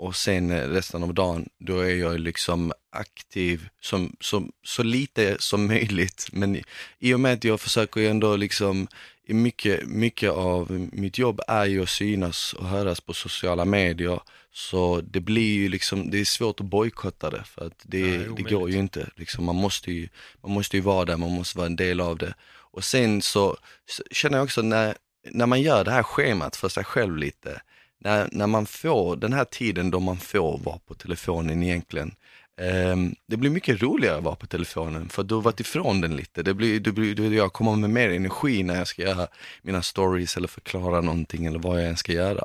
[0.00, 5.36] och sen eh, resten av dagen då är jag liksom aktiv som, som, så lite
[5.38, 6.28] som möjligt.
[6.32, 6.56] Men
[6.98, 8.88] i- och med att jag försöker ändå liksom,
[9.28, 14.20] mycket, mycket av mitt jobb är ju att synas och höras på sociala medier.
[14.52, 18.28] Så det blir ju liksom, det är svårt att bojkotta det för att det, Nej,
[18.36, 19.08] det går ju inte.
[19.16, 20.08] Liksom, man, måste ju,
[20.42, 22.34] man måste ju vara där, man måste vara en del av det.
[22.72, 23.56] Och sen så,
[23.90, 24.94] så känner jag också när,
[25.30, 27.60] när man gör det här schemat för sig själv lite,
[28.00, 32.14] när, när man får den här tiden då man får vara på telefonen egentligen,
[32.60, 36.16] ehm, det blir mycket roligare att vara på telefonen för du har varit ifrån den
[36.16, 36.42] lite.
[36.42, 39.26] Det blir, blir, det- jag kommer med mer energi när jag ska göra
[39.62, 42.42] mina stories eller förklara någonting eller vad jag än ska göra.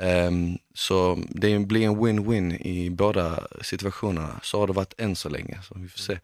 [0.00, 4.40] Ehm, så det blir en win-win i båda situationerna.
[4.42, 6.18] Så har det varit än så länge, så vi får se.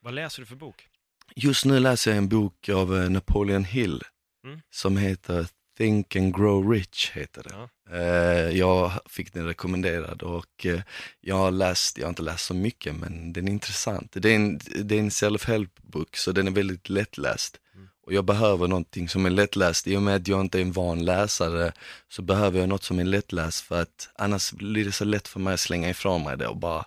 [0.00, 0.88] Vad läser du för bok?
[1.36, 4.02] Just nu läser jag en bok av eh, Napoleon Hill
[4.44, 4.60] Mm.
[4.70, 7.10] som heter Think and Grow Rich.
[7.14, 7.50] heter det.
[7.54, 7.68] Ja.
[7.96, 10.80] Eh, jag fick den rekommenderad och eh,
[11.20, 14.12] jag har läst, jag har inte läst så mycket men den är intressant.
[14.12, 17.60] Det är en, det är en self-help bok så den är väldigt lättläst.
[17.74, 17.88] Mm.
[18.06, 19.86] Och jag behöver någonting som är lättläst.
[19.86, 21.72] I och med att jag inte är en van läsare
[22.08, 25.40] så behöver jag något som är lättläst för att annars blir det så lätt för
[25.40, 26.84] mig att slänga ifrån mig det och bara,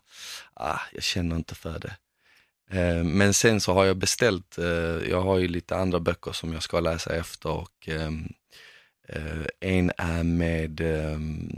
[0.54, 1.96] ah, jag känner inte för det.
[2.72, 4.58] Eh, Men sen så har jag beställt,
[5.10, 8.32] jag har ju lite andra böcker som jag ska läsa efter och ehm, eh,
[9.60, 11.50] en är med ehm,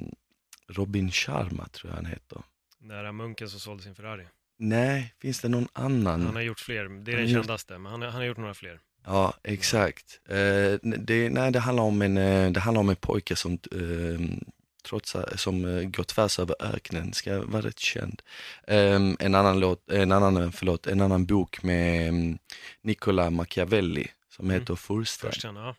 [0.67, 2.41] Robin Sharma tror jag han heter.
[2.79, 4.25] Nära munken som sålde sin Ferrari.
[4.59, 6.25] Nej, finns det någon annan?
[6.25, 8.37] Han har gjort fler, det är den gjort- kändaste, men han, har- han har gjort
[8.37, 8.79] några fler.
[9.05, 10.19] Ja, exakt.
[10.29, 14.37] Eh, det, nej, det handlar om en, eh, det handlar om en pojke som, eh,
[14.83, 18.21] trots, som eh, går tvärs över öknen, ska vara rätt känd.
[18.67, 22.37] Eh, en annan låt, en annan, eh, förlåt, en annan bok med um,
[22.81, 24.59] Nicola Machiavelli som Mm.
[24.59, 25.29] heter Fursten.
[25.29, 25.75] Först sen, ja.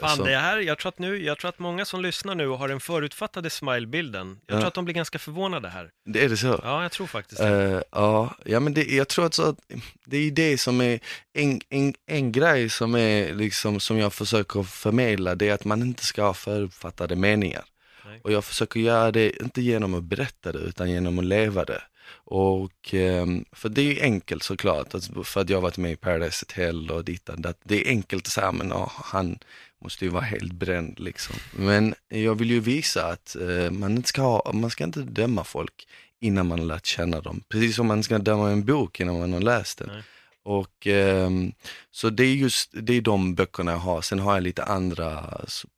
[0.00, 2.46] Fan, så- det här, jag tror, att nu, jag tror att många som lyssnar nu
[2.48, 4.60] har den förutfattade smile-bilden, jag Ja.
[4.60, 5.90] tror att de blir ganska förvånade här.
[6.04, 6.60] det är det så?
[6.62, 7.48] Ja, jag tror faktiskt det.
[7.74, 9.56] Eh, ja, ja, men det, jag tror att, så att
[10.04, 11.00] det är det som är
[11.32, 15.82] en, en, en grej som är liksom som jag försöker förmedla, det är att man
[15.82, 17.64] inte ska ha förutfattade meningar.
[18.06, 18.20] Nej.
[18.24, 21.82] Och jag försöker göra det, inte genom att berätta det, utan genom att leva det.
[22.12, 25.92] Och, ehm, för det är ju enkelt såklart, alltså, för att jag har varit med
[25.92, 27.58] i Paradise Hotel och dit och dat.
[27.64, 29.38] Det är enkelt att säga, men ja, han
[29.84, 31.36] måste ju vara helt bränd liksom.
[31.52, 35.44] Men jag vill ju visa att eh, man, inte ska ha, man ska inte döma
[35.44, 35.88] folk
[36.20, 37.42] innan man har lärt känna dem.
[37.48, 39.88] Precis som man ska döma en bok innan man har läst den.
[39.92, 40.02] Nej.
[40.42, 41.52] Och ehm,
[41.90, 44.02] så det är just, det är de böckerna jag har.
[44.02, 45.20] Sen har jag lite andra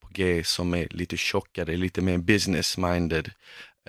[0.01, 3.31] på G som är lite tjockare, lite mer business minded.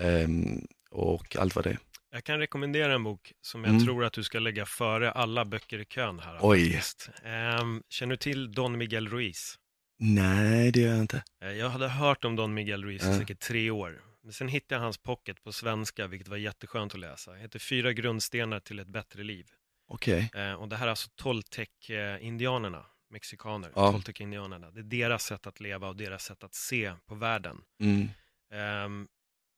[0.02, 1.78] ehm, och allt vad det är.
[2.12, 3.86] Jag kan rekommendera en bok som jag Mm.
[3.86, 6.38] tror att du ska lägga före alla böcker i kön här.
[6.42, 6.82] Oj.
[7.24, 9.56] Ehm, känner du till Don Miguel Ruiz?
[10.00, 11.24] Nej, det gör jag inte.
[11.42, 13.18] Eh, Jag hade hört om Don Miguel Ruiz i Ja.
[13.20, 14.02] säkert tre år.
[14.24, 17.32] Men sen hittade jag hans pocket på svenska, vilket var jätteskönt att läsa.
[17.32, 19.46] Det heter Fyra grundstenar till ett bättre liv.
[19.88, 20.32] Okej.
[20.36, 23.92] Eh, och det här är alltså Toltec-indianerna, mexikaner, Ja.
[23.92, 24.72] Toltec-indianerna.
[24.72, 27.62] Det är deras sätt att leva och deras sätt att se på världen.
[27.82, 28.10] Mm.
[28.54, 29.08] Ehm,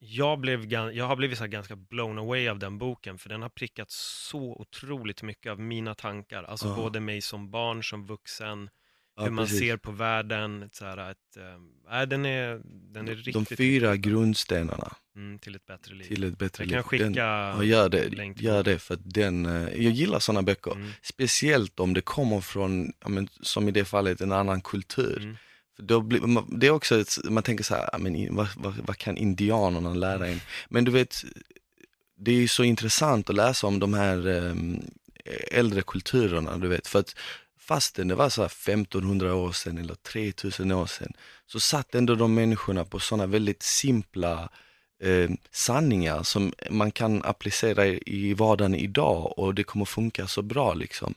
[0.02, 3.48] jag, blev, jag har blivit så ganska blown away av den boken, för den har
[3.48, 6.42] prickat så otroligt mycket av mina tankar.
[6.44, 6.74] Alltså Ja.
[6.76, 8.70] både mig som barn, som vuxen,
[9.16, 9.58] Ja, hur man precis.
[9.60, 10.70] ser på världen.
[10.72, 13.34] Så här, ett, ehm, nej, den är, den är riktigt...
[13.34, 16.04] De fyra grundstenarna Mm, till ett bättre liv.
[16.04, 16.74] till ett bättre jag liv.
[16.74, 18.08] kan skicka Den, ja, gör det.
[18.08, 20.72] länk Gör det för att den, eh, jag gillar sådana böcker.
[20.72, 25.18] Mm, Speciellt om det kommer från, ja, men, som i det fallet, en annan kultur.
[25.22, 25.36] mm,
[25.82, 28.98] då blir, det är också, ett, man tänker så här, ah, men, vad, vad, vad
[28.98, 30.40] kan indianerna lära en?
[30.68, 31.24] Men du vet,
[32.18, 34.82] det är ju så intressant att läsa om de här ehm,
[35.50, 36.86] äldre kulturerna, du vet.
[36.86, 37.16] För att
[37.58, 41.12] fastän det var så här 1500 år sedan eller 3000 år sedan,
[41.46, 44.48] så satt ändå de människorna på sådana väldigt simpla
[45.02, 50.42] eh, sanningar som man kan applicera i, i vardagen idag och det kommer funka så
[50.42, 51.14] bra liksom.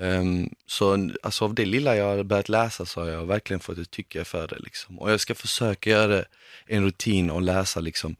[0.00, 3.78] Ehm, så alltså av det lilla jag har börjat läsa så har jag verkligen fått
[3.78, 4.98] ett tycke för det liksom.
[4.98, 6.24] Och jag ska försöka göra
[6.66, 8.16] en rutin och läsa liksom,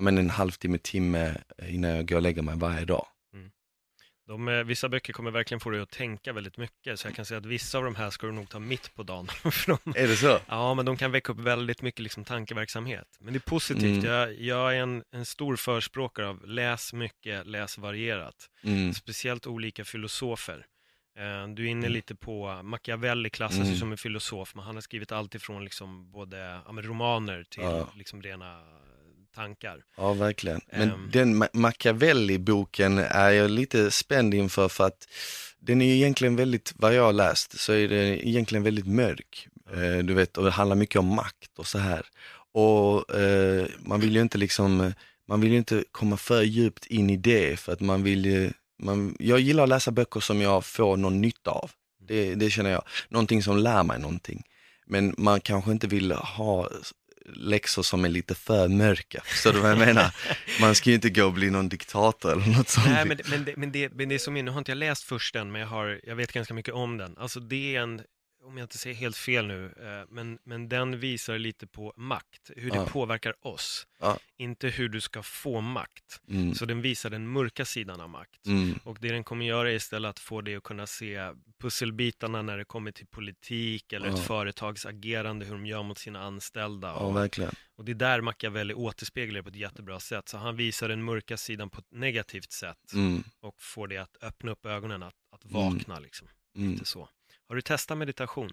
[0.00, 1.34] menar en halvtimme, timme
[1.68, 3.06] innan jag går och lägger mig varje dag.
[4.28, 7.24] De, eh, vissa böcker kommer verkligen få dig att tänka väldigt mycket, så jag kan
[7.24, 9.26] säga att vissa av de här ska du nog ta mitt på dagen.
[9.52, 10.40] För de, Är det så?
[10.48, 13.06] ja, men de kan väcka upp väldigt mycket liksom, tankeverksamhet.
[13.20, 14.04] Men det är positivt.
[14.04, 14.04] Mm.
[14.04, 18.50] Jag, jag är en, en stor förespråkare av läs mycket, läs varierat.
[18.62, 18.94] Mm.
[18.94, 20.66] Speciellt olika filosofer.
[21.18, 21.92] Eh, Du är inne Mm.
[21.92, 23.76] lite på Machiavelli klassas Mm.
[23.76, 27.88] som en filosof, men han har skrivit allt ifrån liksom både ja, romaner till Ja.
[27.96, 28.60] liksom rena
[29.34, 29.82] tankar.
[29.96, 30.60] Ja, verkligen.
[30.72, 31.10] Men Ehm.
[31.12, 35.08] den Ma- Machiavelli-boken är jag lite spänd inför för att
[35.58, 39.48] den är ju egentligen väldigt, vad jag har läst, så är det egentligen väldigt mörk.
[39.72, 42.06] Eh, du vet, och det handlar mycket om makt och så här.
[42.52, 44.92] Och eh, man vill ju inte liksom,
[45.28, 48.50] man vill ju inte komma för djupt in i det för att man vill ju,
[48.78, 51.70] man, jag gillar att läsa böcker som jag får någon nytta av.
[52.08, 52.82] Det, det känner jag.
[53.08, 54.42] Någonting som lär mig någonting.
[54.86, 56.68] Men man kanske inte vill ha
[57.34, 59.22] läxor som är lite för mörka.
[59.24, 60.14] Förstår du vad jag menar?
[60.60, 62.86] Man ska ju inte gå och bli någon diktator eller något sånt.
[62.86, 64.78] Nej, men, men, det, men, det, men det är som är, nu har inte jag
[64.78, 67.18] läst först den, men jag, har, jag vet ganska mycket om den.
[67.18, 68.00] Alltså det är en,
[68.48, 72.50] om jag inte säger helt fel nu, eh, men, men den visar lite på makt,
[72.56, 72.86] hur det Ja.
[72.86, 73.86] påverkar oss.
[74.00, 74.18] Ja.
[74.36, 76.20] Inte hur du ska få makt.
[76.28, 76.54] Mm.
[76.54, 78.46] Så den visar den mörka sidan av makt.
[78.46, 78.78] Mm.
[78.84, 81.30] Och det den kommer göra är istället att få dig att kunna se
[81.60, 84.22] pusselbitarna när det kommer till politik eller ett Ja.
[84.22, 86.92] företags agerande, hur de gör mot sina anställda.
[86.92, 87.50] Och, verkligen.
[87.76, 90.28] och det är där Machiavelli återspeglar det på ett jättebra sätt.
[90.28, 93.22] Så han visar den mörka sidan på ett negativt sätt Mm.
[93.40, 96.28] och får det att öppna upp ögonen, att, att vakna liksom.
[96.56, 96.72] Mm.
[96.72, 97.08] Lite så.
[97.48, 98.50] Har du testat meditation?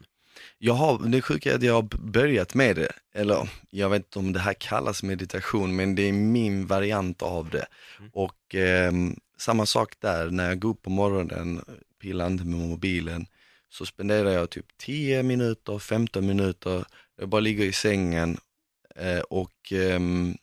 [0.57, 4.19] Jag har, det sjuka är att jag har börjat med det, eller jag vet inte
[4.19, 7.65] om det här kallas meditation, men det är min variant av det.
[7.99, 8.11] Mm.
[8.13, 11.61] Och ehm, samma sak där, när jag går upp på morgonen,
[12.01, 13.27] pillar inte med mobilen,
[13.69, 16.85] så spenderar jag typ 10 minuter, 15 minuter,
[17.17, 18.37] jag bara ligger i sängen
[18.95, 20.37] eh, och ehm,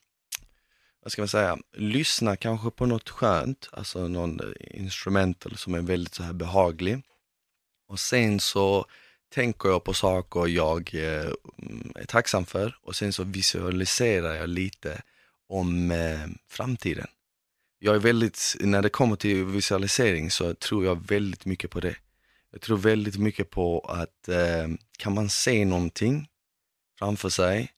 [1.03, 6.15] vad ska man säga, lyssna kanske på något skönt, alltså någon instrumental som är väldigt
[6.15, 7.03] så här behaglig.
[7.93, 8.87] Och sen så
[9.35, 11.33] tänker jag på saker jag eh,
[11.95, 15.03] är tacksam för och sen så visualiserar jag lite
[15.49, 17.07] om eh, framtiden.
[17.79, 21.97] Jag är väldigt, när det kommer till visualisering så tror jag väldigt mycket på det.
[22.53, 26.29] Jag tror väldigt mycket på att eh, kan man se någonting
[26.99, 27.73] framför sig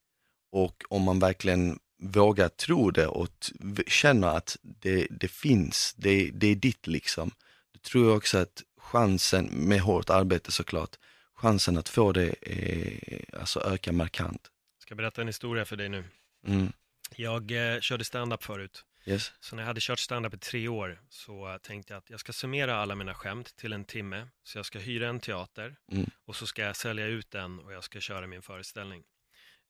[0.52, 6.30] och om man verkligen vågar tro det och känner känna att det, det finns, det,
[6.30, 7.30] det är ditt liksom.
[7.72, 10.96] Då tror jag också att chansen, med hårt arbete såklart,
[11.34, 14.50] chansen att få det är, alltså ökar markant.
[14.78, 16.04] Ska jag berätta en historia för dig nu.
[16.46, 16.72] Mm.
[17.16, 18.84] Jag eh, körde stand-up förut.
[19.06, 19.32] Yes.
[19.40, 22.20] Så när jag hade kört stand-up i tre år så eh, tänkte jag att jag
[22.20, 24.28] ska summera alla mina skämt till en timme.
[24.42, 26.10] Så jag ska hyra en teater Mm.
[26.24, 29.02] och så ska jag sälja ut den och jag ska köra min föreställning.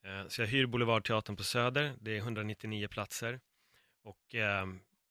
[0.05, 3.41] Eh, Så jag hyr Boulevardteatern på Söder, det är 199 platser.
[4.05, 4.67] Och eh,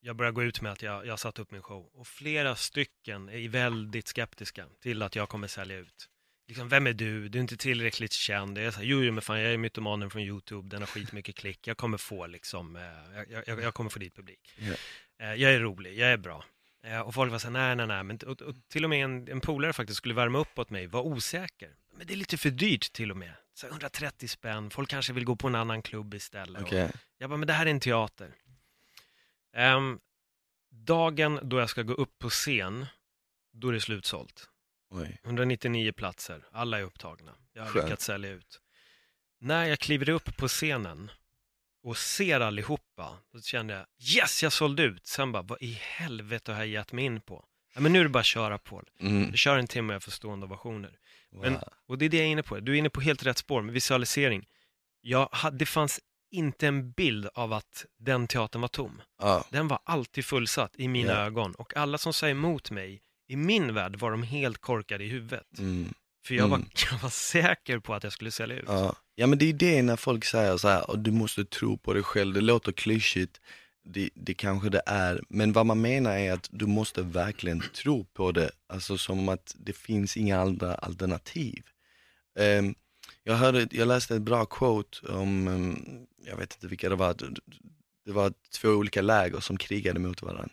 [0.06, 1.89] jag börjar gå ut med att jag, jag har satt upp min show.
[1.94, 6.10] Och flera stycken är väldigt skeptiska till att jag kommer sälja ut.
[6.48, 7.30] Liksom, vem är du?
[7.30, 8.58] Du är inte tillräckligt känd.
[8.58, 10.88] Jag är så här, jo, jo, men fan, jag är mytomanen från YouTube, den har
[10.88, 11.68] skitmycket klick.
[11.68, 12.82] Jag kommer få liksom, eh,
[13.30, 14.56] jag, jag, jag kommer få dit publik.
[15.20, 16.44] Eh, jag är rolig, jag är bra.
[16.84, 18.04] Eh, och folk var så här, nej, nej, nej.
[18.04, 20.88] Men, och, och till och med en, en polare faktiskt skulle värma upp åt mig,
[20.88, 21.70] var osäker.
[21.98, 23.34] Men det är lite för dyrt till och med.
[23.54, 26.62] Så 130 spänn, folk kanske vill gå på en annan klubb istället.
[26.62, 26.92] Och Okej.
[27.18, 28.32] jag bara, men det här är en teater.
[29.54, 30.00] Ehm,
[30.72, 32.86] dagen då jag ska gå upp på scen,
[33.54, 34.50] då är det slutsålt.
[34.89, 35.18] Oj.
[35.24, 37.32] 199 platser, alla är upptagna.
[37.54, 37.86] Jag har Skönt.
[37.86, 38.60] lyckats sälja ut.
[39.39, 41.12] När jag kliver upp på scenen
[41.84, 43.86] och ser allihopa, då kände jag
[44.16, 45.08] yes, jag sålde ut.
[45.08, 47.46] Sen bara, vad i helvete har jag gett mig in på?
[47.74, 48.84] Ja, men nu är det bara att köra på.
[49.00, 49.24] Mm.
[49.30, 51.00] Jag kör en timme och jag får stående ovationer.
[51.32, 51.63] Men, Wow.
[51.88, 52.60] och det är det jag är inne på.
[52.60, 54.48] Du är inne på helt rätt spår med visualisering.
[55.02, 56.00] Jag det fanns
[56.34, 59.02] inte en bild av att den teatern var tom.
[59.22, 61.17] Ja, Den var alltid fullsatt i mina Ja.
[61.26, 65.08] ögon och alla som sa emot mig, i min värld var de helt korkade i
[65.08, 65.60] huvudet.
[65.60, 65.93] mm.
[66.26, 66.69] För jag, var, Mm.
[66.91, 68.63] jag var säker på att jag skulle sälja ut.
[68.67, 68.96] ja.
[69.15, 71.93] ja, men det är det när folk säger så här, och du måste tro på
[71.93, 73.41] dig själv, det låter klyschigt,
[73.86, 78.06] det, det kanske det är, men vad man menar är att du måste verkligen tro
[78.06, 81.63] på det, alltså som att det finns inga andra alternativ.
[82.39, 82.76] Ehm,
[83.23, 87.13] jag, hörde, jag läste ett bra quote om, um, jag vet inte vilka det var,
[88.05, 90.49] det- var två olika läger som krigade mot varandra.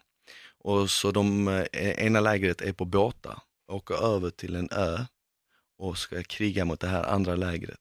[0.59, 5.05] Och så de, eh, e, ena lägret är på båtar, åker över till en ö
[5.79, 7.81] och ska kriga mot det här andra lägret.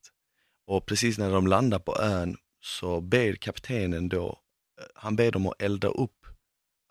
[0.67, 4.39] Och precis när de landar på ön så ber kaptenen då,
[4.81, 6.25] eh, han ber dem att elda upp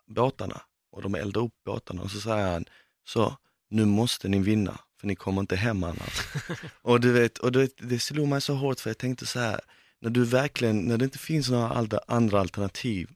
[0.07, 0.61] båtarna.
[0.91, 2.65] Och de eldar upp båtarna och så säger han,
[3.03, 3.37] så
[3.69, 6.27] nu måste ni vinna, för ni kommer inte hem annars.
[6.81, 9.39] och du vet, och du vet, det slog mig så hårt för jag tänkte så
[9.39, 9.59] här,
[10.01, 13.09] när du verkligen, när det inte finns några andra alternativ,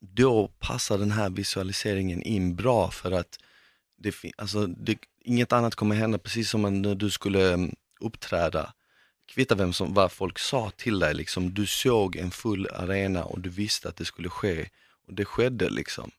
[0.00, 3.38] då passar den här visualiseringen in bra för att
[3.98, 8.72] det, alltså, det, inget annat kommer hända, precis som när du skulle mm, uppträda.
[9.26, 11.54] Kvitta vem som, vad folk sa till dig, liksom.
[11.54, 14.68] du såg en full arena och du visste att det skulle ske.
[15.06, 16.10] Och det skedde liksom.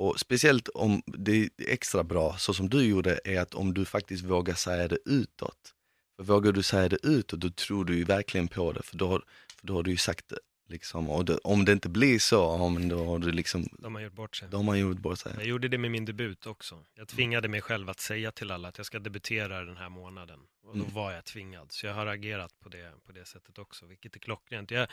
[0.00, 3.84] Och speciellt om det är extra bra, så som du gjorde, är att om du
[3.84, 5.74] faktiskt vågar säga det utåt.
[6.16, 9.08] För vågar du säga det utåt, då tror du ju verkligen på det, för då,
[9.08, 9.24] har-
[9.60, 10.38] för då har du ju sagt det.
[10.68, 11.10] Liksom.
[11.10, 14.02] Och det, om det inte blir så, ja, men då har du liksom, De har
[14.02, 14.48] gjort bort sig.
[14.50, 15.32] då har gjort bort sig.
[15.36, 16.84] Jag gjorde det med min debut också.
[16.94, 20.40] Jag tvingade mig själv att säga till alla att jag ska debutera den här månaden.
[20.62, 20.94] Och då Mm.
[20.94, 21.72] var jag tvingad.
[21.72, 24.70] Så jag har agerat på det, på det sättet också, vilket är klockrent.
[24.70, 24.88] Jag,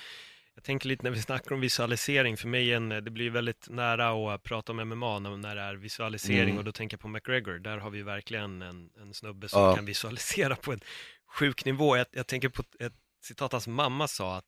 [0.55, 4.33] jag tänker lite när vi snackar om visualisering, för mig en, det blir väldigt nära
[4.35, 6.57] att prata om MMA när, det är visualisering Mm.
[6.57, 7.59] och då tänker jag på McGregor.
[7.59, 9.75] Där har vi verkligen en, en snubbe som Ja.
[9.75, 10.79] kan visualisera på en
[11.27, 11.97] sjuk nivå.
[11.97, 14.45] Jag, jag tänker på ett, citat hans mamma sa att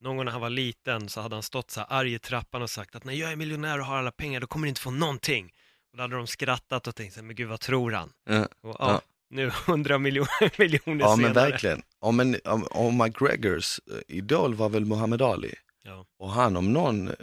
[0.00, 2.62] någon gång när han var liten så hade han stått så här arg i trappan
[2.62, 4.80] och sagt att när jag är miljonär och har alla pengar då kommer du inte
[4.80, 5.52] få någonting.
[5.90, 8.12] Och då hade de skrattat och tänkt så här, men gud vad tror han?
[8.24, 8.48] Ja.
[8.62, 9.00] Och, Ja.
[9.30, 11.16] Nu hundra miljoner, miljoner Ja senare.
[11.16, 11.82] men verkligen.
[12.00, 15.54] Ja, men, om, om McGregors eh, idol var väl Muhammad Ali.
[15.84, 16.06] Ja.
[16.18, 17.14] Och han om någon eh,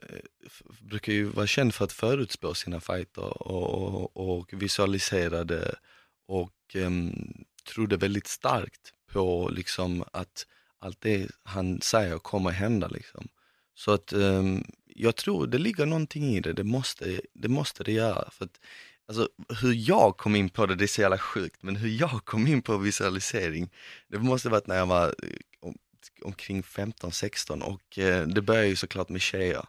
[0.80, 5.76] brukar ju vara känd för att förutspå sina fighter och, och, och visualiserade
[6.28, 7.34] och um,
[7.74, 10.48] trodde väldigt starkt på liksom att
[10.80, 13.28] allt det han säger kommer hända liksom.
[13.76, 17.92] Så att ehm, jag tror det ligger någonting i det, det måste det, måste det
[17.92, 18.30] göra.
[18.32, 18.60] För att,
[19.08, 19.30] alltså,
[19.62, 22.48] hur jag kom in på det, det är så jävla sjukt, men hur jag kom
[22.48, 23.70] in på visualisering,
[24.08, 25.78] det måste varit när jag var eh, om,
[26.22, 29.66] omkring 15-16 och eh, det började ju såklart med tjejer.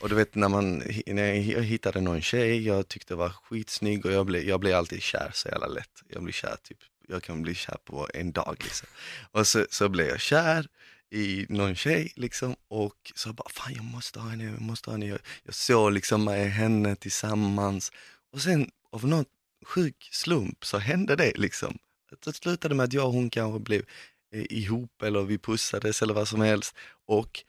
[0.00, 4.12] Och du vet när man, när jag hittade någon tjej, jag tyckte var skitsnygg och
[4.12, 6.02] jag blev, jag blev alltid kär så jävla lätt.
[6.08, 8.88] Jag blir kär typ, jag kan bli kär på en dag liksom.
[9.30, 10.66] Och så, så blev jag kär
[11.10, 14.92] i någon tjej liksom och så bara, fan jag måste ha henne, jag måste ha
[14.92, 15.06] henne.
[15.06, 17.92] Jag, jag såg liksom med henne tillsammans
[18.34, 19.24] och sen av någon
[19.64, 21.78] sjuk slump så hände det liksom.
[22.24, 23.84] Det slutade med att jag och hon kanske blev
[24.32, 26.76] eh, ihop eller vi pussades eller vad som helst.
[27.06, 27.44] Och,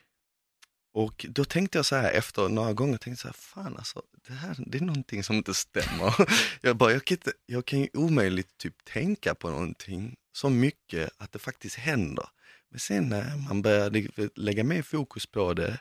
[0.93, 4.33] och då tänkte jag så här efter några gånger, tänkte så här, fan alltså, det
[4.33, 6.15] här det är någonting som inte stämmer.
[6.61, 11.09] jag bara, jag kan, inte, jag kan ju omöjligt typ tänka på någonting så mycket
[11.17, 12.25] att det faktiskt händer.
[12.69, 15.79] Men sen när man började lägga mer fokus på det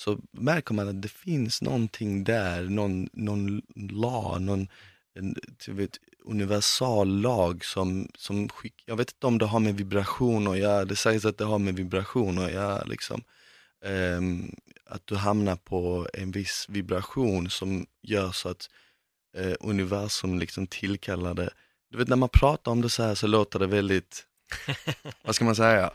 [0.00, 4.68] så märker man att det finns någonting där, någon, någon lag, någon
[5.14, 5.34] en,
[5.68, 10.58] vet, universal lag som, som skick, jag vet inte om det har med vibrationer att
[10.58, 13.22] göra, det sägs att det har med vibrationer att göra liksom.
[13.84, 14.54] Ehm,
[14.86, 18.70] att du hamnar på en viss vibration som gör så att
[19.36, 21.50] eh, universum liksom tillkallar det.
[21.90, 24.26] Du vet när man pratar om det så här så låter det väldigt,
[25.24, 25.90] vad ska man säga,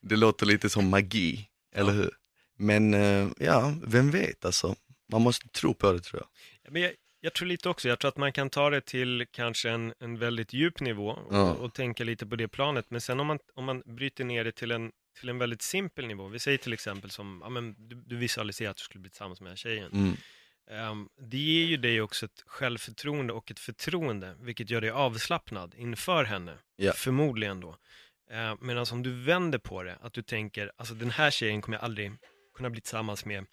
[0.00, 2.10] det låter lite som magi, eller hur?
[2.56, 4.74] Men eh, ja, vem vet alltså,
[5.12, 6.28] man måste tro på det tror jag.
[6.62, 9.26] Ja, Men jag, jag tror lite också, jag tror att man kan ta det till
[9.30, 11.52] kanske en, en väldigt djup nivå och, Ja.
[11.52, 12.86] och tänka lite på det planet.
[12.88, 16.06] Men sen om man, om man bryter ner det till en, till en väldigt simpel
[16.06, 16.28] nivå.
[16.28, 19.40] Vi säger till exempel som, ja, men du, du visualiserar att du skulle bli tillsammans
[19.40, 19.92] med den här tjejen.
[19.92, 20.16] Mm.
[20.70, 25.74] Ehm, det ger ju dig också ett självförtroende och ett förtroende, vilket gör dig avslappnad
[25.76, 26.58] inför henne.
[26.76, 26.92] Ja.
[26.92, 27.76] Förmodligen då.
[28.32, 31.78] Uh, Medan om du vänder på det, att du tänker, alltså den här tjejen kommer
[31.78, 32.12] jag aldrig
[32.56, 33.44] kunna bli tillsammans med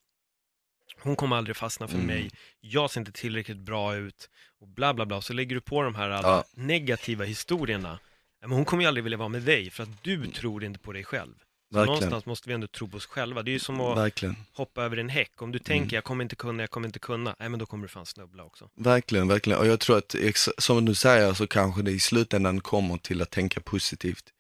[1.01, 2.07] hon kommer aldrig fastna för Mm.
[2.07, 2.31] mig,
[2.61, 4.29] jag ser inte tillräckligt bra ut
[4.59, 5.21] och bla bla bla.
[5.21, 6.43] Så lägger du på de här alla Ja.
[6.53, 7.99] negativa historierna.
[8.41, 10.93] Men hon kommer ju aldrig vilja vara med dig för att du tror inte på
[10.93, 11.33] dig själv.
[11.71, 13.43] Någonstans måste vi ändå tro på oss själva.
[13.43, 14.35] Det är ju som att Verkligen.
[14.53, 15.41] hoppa över en häck.
[15.41, 15.95] Om du tänker Mm.
[15.95, 18.43] jag kommer inte kunna, jag kommer inte kunna, nej men då kommer du fan snubbla
[18.43, 18.69] också.
[18.75, 19.59] Verkligen, verkligen.
[19.59, 20.15] Och jag tror att,
[20.57, 24.33] som du säger, så kanske det i slutändan kommer till att tänka positivt.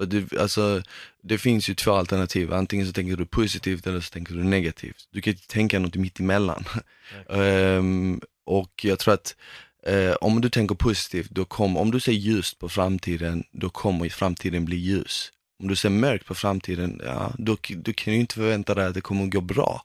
[0.00, 0.82] För du, alltså,
[1.22, 5.08] det finns ju två alternativ, antingen så tänker du positivt eller så tänker du negativt.
[5.10, 6.64] Du kan inte tänka något mitt emellan.
[7.28, 9.36] Ehm, och jag tror att
[9.86, 14.04] eh, om du tänker positivt, då kommer, om du ser ljust på framtiden, då kommer
[14.04, 15.32] ju framtiden bli ljus.
[15.62, 18.94] Om du ser mörkt på framtiden, ja, då, du kan ju inte förvänta dig att
[18.94, 19.82] det kommer att gå bra.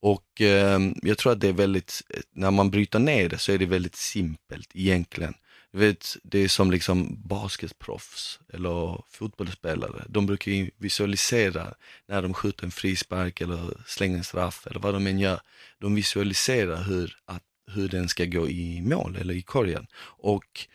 [0.00, 2.02] Och eh, jag tror att det är väldigt,
[2.34, 5.34] när man bryter ner det så är det väldigt simpelt egentligen.
[5.72, 10.04] Du vet, det är som liksom basketproffs eller fotbollsspelare.
[10.08, 11.74] De brukar ju visualisera
[12.06, 15.40] när de skjuter en frispark eller slänger en straff eller vad de än gör.
[15.78, 19.86] De visualiserar hur, att, hur den ska gå i mål eller i korgen.
[20.00, 20.66] Och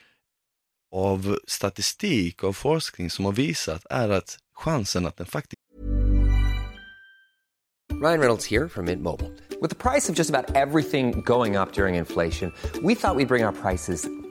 [0.91, 5.64] av statistik och forskning som har visat är att chansen att den faktiskt
[8.04, 9.32] Ryan Reynolds här från Mint Mobile.
[9.62, 13.26] Med priset på nästan allt som går upp under inflationen, trodde vi att vi skulle
[13.26, 14.22] bring priser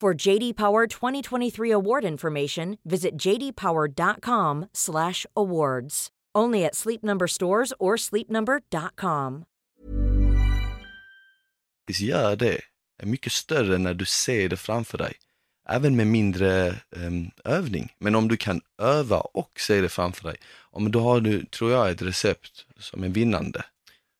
[0.00, 6.08] For JD Power 2023 award information, visit jdpower.com/awards.
[6.38, 9.44] Only at Sleep Number stores or sleepnumber.com.
[12.00, 12.60] gör det
[13.02, 15.12] är mycket större när du ser det framför dig.
[15.68, 17.92] Även med mindre um, övning.
[17.98, 20.36] Men om du kan öva och se det framför dig,
[20.70, 23.64] om då har du, tror jag, ett recept som är vinnande.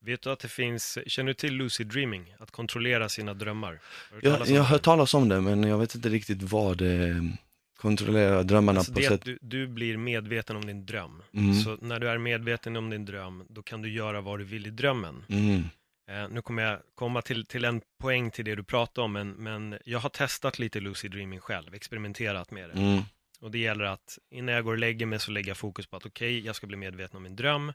[0.02, 2.34] Vet du att det finns, känner du till lucid dreaming?
[2.38, 3.80] Att kontrollera sina drömmar?
[4.22, 7.32] Jag, jag har hört talas om det, men jag vet inte riktigt vad det em,
[7.76, 9.24] kontrollerar drömmarna Alltså på det sätt.
[9.24, 11.22] du, du blir medveten om din dröm.
[11.34, 11.54] Mm.
[11.54, 14.66] Så när du är medveten om din dröm, då kan du göra vad du vill
[14.66, 15.24] i drömmen.
[15.28, 15.62] Mm.
[16.10, 19.30] Eh, nu kommer jag komma till, till en poäng till det du pratade om, men,
[19.30, 22.80] men jag har testat lite lucid dreaming själv, experimenterat med det.
[22.80, 23.02] Mm.
[23.40, 25.96] Och det gäller att innan jag går och lägger mig så lägger jag fokus på
[25.96, 27.72] att okej, jag ska bli medveten om min dröm.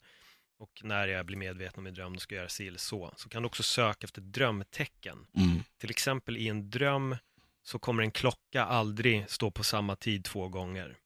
[0.58, 3.14] Och när jag blir medveten om min dröm, då ska jag göra si eller så.
[3.18, 5.28] Så kan du också söka efter drömtecken.
[5.38, 5.64] Mm.
[5.78, 7.16] Till exempel i en dröm
[7.64, 10.98] så kommer en klocka aldrig stå på samma tid två gånger.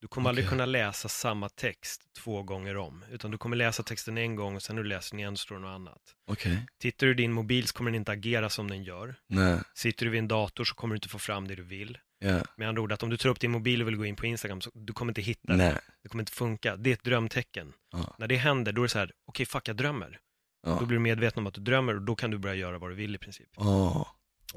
[0.00, 0.50] Du kommer aldrig Okej.
[0.50, 4.62] kunna läsa samma text två gånger om, utan du kommer läsa texten en gång och
[4.62, 6.02] sen när du läser den igen så står det något annat.
[6.26, 9.14] Okej, Tittar du i din mobil så kommer den inte agera som den gör.
[9.26, 11.98] nej, Sitter du vid en dator så kommer du inte få fram det du vill.
[12.18, 14.16] Ja, Med andra ord, att om du tar upp din mobil och vill gå in
[14.16, 15.56] på Instagram så du kommer inte hitta det.
[15.56, 16.76] nej, Det kommer inte funka.
[16.76, 17.72] Det är ett drömtecken.
[17.92, 18.14] Ja.
[18.18, 20.18] När det händer, då är det så här, okej fuck jag drömmer.
[20.64, 20.78] Då ja.
[20.86, 22.94] blir du medveten om att du drömmer och då kan du börja göra vad du
[22.94, 23.48] vill i princip.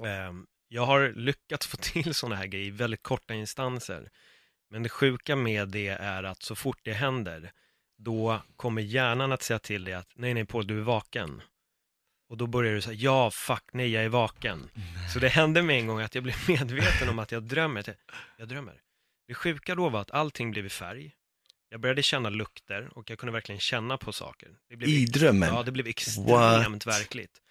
[0.06, 4.10] Ehm, Jag har lyckats få till sådana här grejer i väldigt korta instanser.
[4.70, 7.52] Men det sjuka med det är att så fort det händer,
[7.98, 11.42] då kommer hjärnan att säga till dig att nej, nej Paul, du är vaken.
[12.32, 14.70] Och då börjar du säga, ja, fuck, nej, jag är vaken.
[15.14, 17.96] Så det hände med en gång att jag blev medveten om att jag drömmer.
[18.38, 18.82] Jag drömmer.
[19.28, 21.12] Det sjuka då var att allting blev i färg.
[21.70, 24.50] Jag började känna lukter och jag kunde verkligen känna på saker.
[24.70, 25.50] Det blev I drömmen?
[25.54, 26.88] Ja, det blev extremt What?
[26.88, 27.42] verkligt.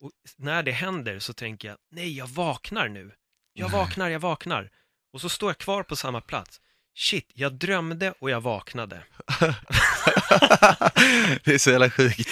[0.00, 3.12] Och när det händer så tänker jag, nej, jag vaknar nu.
[3.52, 4.70] Jag vaknar, jag vaknar.
[5.12, 6.60] Och så står jag kvar på samma plats.
[6.94, 9.04] Shit, jag drömde och jag vaknade.
[11.44, 12.28] det är så jävla sjukt.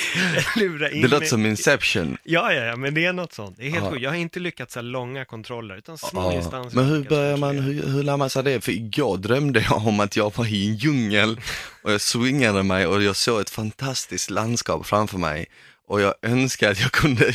[0.92, 2.16] Det låter som Inception.
[2.24, 3.56] Ja, ja, ja, men det är något sånt.
[3.56, 3.90] Det är helt Ja.
[3.90, 4.02] sjukt.
[4.02, 6.76] Jag har inte lyckats så här långa kontroller, utan små Ja, instanser.
[6.76, 8.60] men hur börjar man, hur, hur lär man sig det?
[8.60, 11.40] För igår drömde jag om att jag var i en djungel
[11.82, 15.46] och jag swingade mig och jag såg ett fantastiskt landskap framför mig.
[15.88, 17.32] Och jag önskar att jag kunde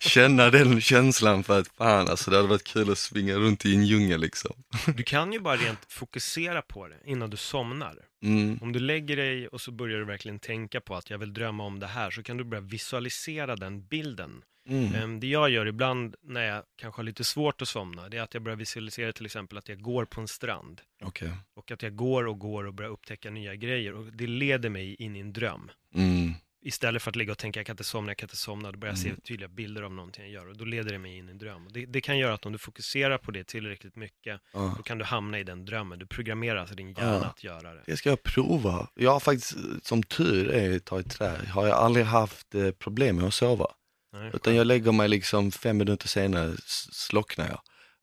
[0.00, 3.74] känna den känslan för att fan alltså det hade varit kul att svinga runt i
[3.74, 4.50] en djungel liksom.
[4.96, 7.94] Du kan ju bara rent fokusera på det innan du somnar.
[8.22, 11.32] Mm, Om du lägger dig och så börjar du verkligen tänka på att jag vill
[11.34, 14.44] drömma om det här, så kan du börja visualisera den bilden.
[14.68, 14.94] Mm.
[14.94, 18.22] Ehm, Det jag gör ibland när jag kanske har lite svårt att somna, det är
[18.22, 20.80] att jag börjar visualisera till exempel att jag går på en strand.
[21.02, 21.30] Okej.
[21.54, 23.92] Och att jag går och går och börjar upptäcka nya grejer.
[23.94, 25.70] Och det leder mig in i en dröm.
[25.94, 26.32] Mm.
[26.64, 28.78] Istället för att ligga och tänka jag kan inte somna, jag kan inte somna, då
[28.78, 29.20] börjar jag se Mm.
[29.20, 30.48] tydliga bilder av någonting jag gör.
[30.48, 31.68] Och då leder det mig in i en dröm.
[31.70, 34.74] Det, det kan göra att om du fokuserar på det tillräckligt mycket, Ja.
[34.76, 35.98] då kan du hamna i den drömmen.
[35.98, 37.24] Du programmerar alltså din hjärna Ja.
[37.24, 37.82] att göra det.
[37.86, 38.88] Det ska jag prova.
[38.94, 43.16] Jag har faktiskt, som tur är, ta i trä, har jag aldrig haft eh, problem
[43.16, 43.66] med att sova.
[44.12, 46.52] Nej, Utan jag lägger mig liksom fem minuter senare,
[46.92, 47.60] slocknar jag.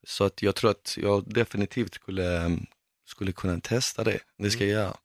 [0.07, 2.49] Så att jag tror att jag definitivt skulle, eh,
[3.07, 4.19] skulle kunna testa det.
[4.37, 4.97] Det ska jag göra.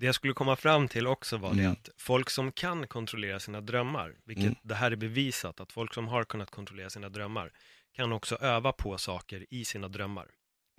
[0.00, 1.72] Det jag skulle komma fram till också var det Mm.
[1.72, 4.56] att folk som kan kontrollera sina drömmar, vilket Mm.
[4.62, 7.52] det här är bevisat, att folk som har kunnat kontrollera sina drömmar
[7.92, 10.26] kan också öva på saker i sina drömmar.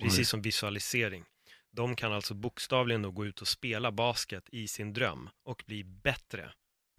[0.01, 0.25] Precis Oj.
[0.25, 1.23] som visualisering.
[1.71, 5.83] De kan alltså bokstavligen då gå ut och spela basket i sin dröm och bli
[5.83, 6.51] bättre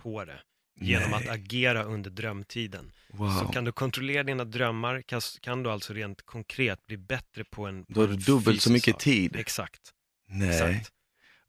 [0.03, 0.41] på det
[0.81, 1.21] genom Nej.
[1.29, 2.93] att agera under drömtiden.
[3.09, 3.31] Wow.
[3.31, 7.67] Så kan du kontrollera dina drömmar kan, kan du alltså rent konkret bli bättre på
[7.67, 9.03] en Då har du dubbelt så mycket sak.
[9.03, 9.37] tid.
[9.37, 9.81] Exakt.
[10.29, 10.49] Nej.
[10.49, 10.93] exakt.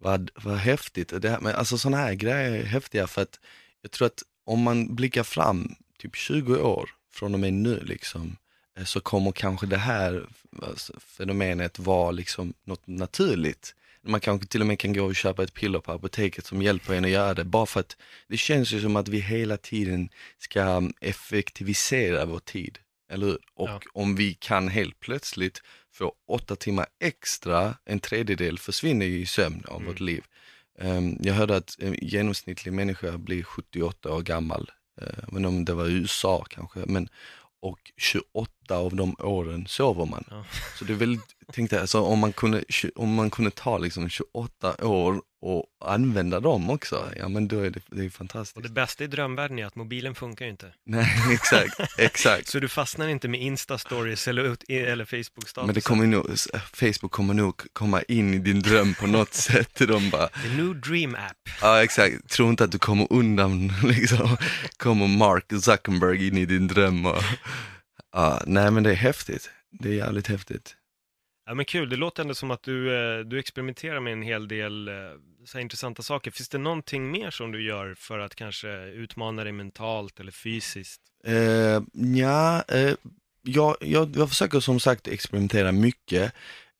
[0.04, 1.22] Vad, vad häftigt.
[1.22, 3.40] Det här, men alltså sådana här grejer är häftiga för att
[3.82, 8.38] jag tror att om man blickar fram typ 20 år från och med nu liksom,
[8.78, 10.28] eh, så kommer kanske det här
[10.62, 13.76] alltså, fenomenet vara liksom något naturligt.
[14.08, 16.94] Man kanske till och med kan gå och köpa ett piller på apoteket som hjälper
[16.94, 17.98] en att göra det, bara för att
[18.28, 22.80] det känns ju som att vi hela tiden ska effektivisera vår tid,
[23.14, 23.38] eller hur?
[23.54, 23.80] Och Ja.
[23.94, 25.62] om vi kan helt plötsligt
[25.92, 29.88] få åtta timmar extra, en tredjedel försvinner ju i sömn av Mm.
[29.88, 30.24] vårt liv.
[30.80, 35.74] Ehm, jag hörde att en genomsnittlig människa blir 78 år gammal, uh, men om det
[35.74, 37.10] var i USA kanske, men
[37.62, 40.24] och 28 av de åren sover man.
[40.30, 40.46] Ja.
[40.80, 42.64] Så det är väldigt, tänkte alltså, om, man kunde,
[42.96, 47.70] om man kunde ta liksom 28 år och använda dem också, ja men då är
[47.70, 48.58] det, det är fantastiskt.
[48.58, 50.74] Och det bästa i drömvärlden är att mobilen funkar ju inte.
[50.86, 52.48] Nej, exakt, exakt.
[52.48, 55.66] Så du fastnar inte med Insta-stories eller, eller Facebook-status.
[55.66, 56.26] Men det kommer nog,
[56.74, 59.76] Facebook kommer nog komma in i din dröm på något sätt.
[59.88, 61.50] De bara, The new dream app.
[61.62, 64.38] ja exakt, tro inte att du kommer undan liksom.
[64.78, 67.24] Kommer Mark Zuckerberg in i din dröm och,
[68.14, 69.50] ja, nej men det är häftigt.
[69.72, 70.76] Det är jävligt häftigt.
[71.46, 74.48] Ja men kul, det låter ändå som att du, eh, du experimenterar med en hel
[74.48, 74.94] del eh,
[75.46, 76.32] så intressanta saker.
[76.32, 81.02] Finns det någonting mer som du gör för att kanske utmana dig mentalt eller fysiskt?
[81.26, 82.94] Eh, ja, eh,
[83.42, 86.34] jag, jag, jag försöker som sagt experimentera mycket.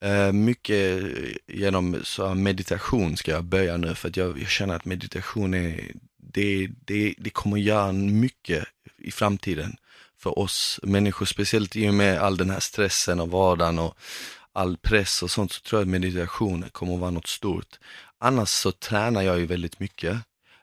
[0.04, 1.04] Eh, mycket
[1.48, 5.92] genom så meditation ska jag börja nu för att jag, jag känner att meditation är,
[6.18, 8.64] det, det, det kommer göra mycket
[8.98, 9.76] i framtiden
[10.24, 13.98] för oss människor, speciellt i och med all den här stressen och vardagen och
[14.54, 17.80] all press och sånt så tror jag att meditation kommer att vara något stort.
[18.20, 20.18] Annars så tränar jag ju väldigt mycket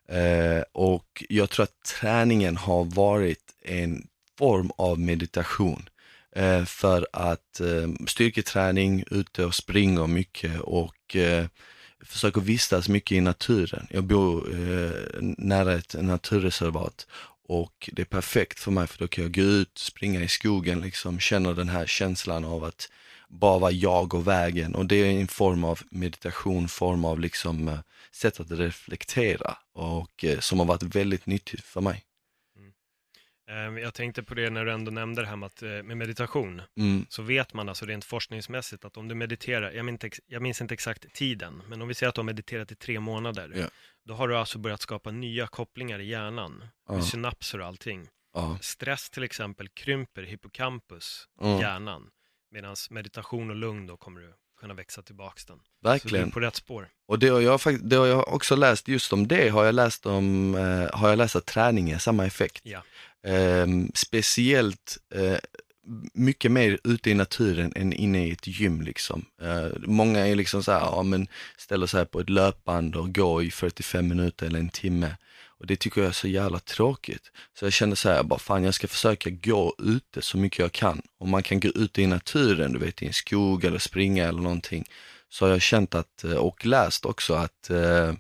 [0.09, 4.07] eh, och jag tror att träningen har varit en
[4.39, 5.89] form av meditation.
[6.37, 11.47] Eh, för att eh, styrketräning, ute och springer mycket och eh,
[12.05, 13.87] försöker vistas mycket i naturen.
[13.91, 17.07] Jag bor eh, nära ett naturreservat
[17.51, 20.81] och det är perfekt för mig för då kan jag gå ut, springa i skogen,
[20.81, 22.89] liksom känna den här känslan av att
[23.29, 27.69] bara vara jag och vägen och det är en form av meditation, form av liksom
[27.69, 27.79] eh,
[28.13, 32.05] sätt att reflektera och eh, som har varit väldigt nyttigt för mig.
[33.51, 35.97] Eh, Jag tänkte på det när du ändå nämnde det här med, att, eh, med
[35.97, 36.63] meditation.
[36.77, 40.21] Mm, Så vet man alltså rent forskningsmässigt att om du mediterar, jag minns, inte ex-
[40.27, 43.01] jag minns inte exakt tiden, men om vi säger att du har mediterat i tre
[43.01, 43.67] månader, Ja.
[44.05, 48.09] då har du alltså börjat skapa nya kopplingar i hjärnan, med synapser och allting.
[48.35, 51.61] ja, Stress till exempel krymper hippocampus i Mm.
[51.61, 52.11] hjärnan,
[52.51, 55.57] medan meditation och lugn då kommer du kunna växa tillbaks den.
[55.59, 56.29] Så du verkligen.
[56.29, 56.89] är på rätt spår.
[57.09, 60.07] Och det har, jag, det har jag också läst, just om det har jag läst
[60.07, 62.61] om, eh, har jag läst att träning är samma effekt.
[62.65, 62.83] Ja.
[63.23, 65.39] Ehm, speciellt eh,
[66.15, 69.25] mycket mer ute i naturen än inne i ett gym liksom.
[69.43, 73.43] Eh, många är liksom så här, ja men ställer sig på ett löpband och går
[73.43, 75.17] i 45 minuter eller en timme.
[75.61, 77.31] Och det tycker jag är så jävla tråkigt.
[77.59, 80.73] Så jag kände så här, bara fan jag ska försöka gå ute så mycket jag
[80.73, 81.03] kan.
[81.19, 84.43] Om man kan gå ute i naturen, du vet i en skog eller springa eller
[84.43, 84.85] någonting.
[85.29, 88.13] Så har jag känt att, eh, och läst också att eh,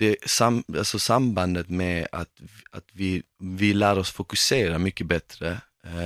[0.00, 2.28] det sam, alltså sambandet med att,
[2.70, 5.60] att vi, vi lär oss fokusera mycket bättre.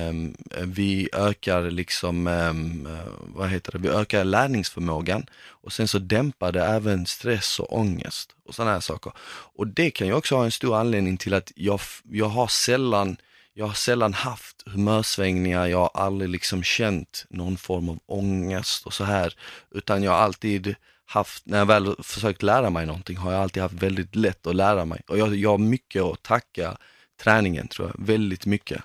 [0.09, 2.87] Um, vi ökar liksom, um,
[3.19, 5.25] vad heter det, vi ökar lärningsförmågan
[5.63, 9.13] och sen så dämpar det även stress och ångest och sådana här saker.
[9.55, 13.17] Och det kan ju också ha en stor anledning till att jag, jag har sällan
[13.57, 18.93] jag har sällan haft humörsvängningar, jag har aldrig liksom känt någon form av ångest och
[18.93, 19.33] så här.
[19.71, 20.75] Utan jag har alltid
[21.05, 24.55] haft, när jag väl försökt lära mig någonting, har jag alltid haft väldigt lätt att
[24.55, 25.01] lära mig.
[25.07, 26.77] Och jag, jag har mycket att tacka
[27.23, 28.83] träningen tror jag, väldigt mycket.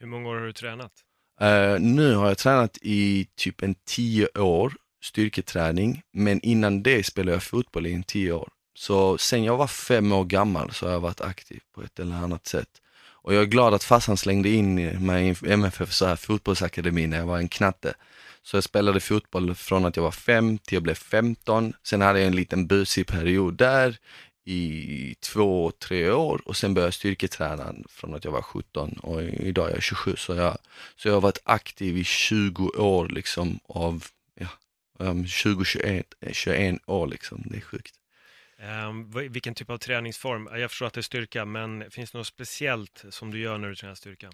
[0.00, 0.92] Hur många år har du tränat?
[1.40, 4.72] Eh, nu har jag tränat i typ en tio år,
[5.02, 8.48] styrketräning, men innan det spelade jag fotboll i en tio år.
[8.74, 12.16] Så sen jag var fem år gammal så har jag varit aktiv på ett eller
[12.16, 12.68] annat sätt.
[13.22, 14.74] Och jag är glad att farsan slängde in
[15.06, 17.94] mig i MFF så här fotbollsakademi när jag var en knatte.
[18.42, 21.72] Så jag spelade fotboll från att jag var fem till jag blev 15.
[21.82, 23.98] Sen hade jag en liten busig period där
[24.44, 29.22] i två, tre år och sen började jag styrketräna från att jag var 17 och
[29.22, 30.58] idag är jag 27 så jag,
[30.96, 34.48] så jag har varit aktiv i 20 år liksom av, ja,
[35.26, 37.94] 20, 21, 21 år liksom, det är sjukt.
[38.88, 40.48] Um, vilken typ av träningsform?
[40.52, 43.68] Jag förstår att det är styrka, men finns det något speciellt som du gör när
[43.68, 44.30] du tränar styrka?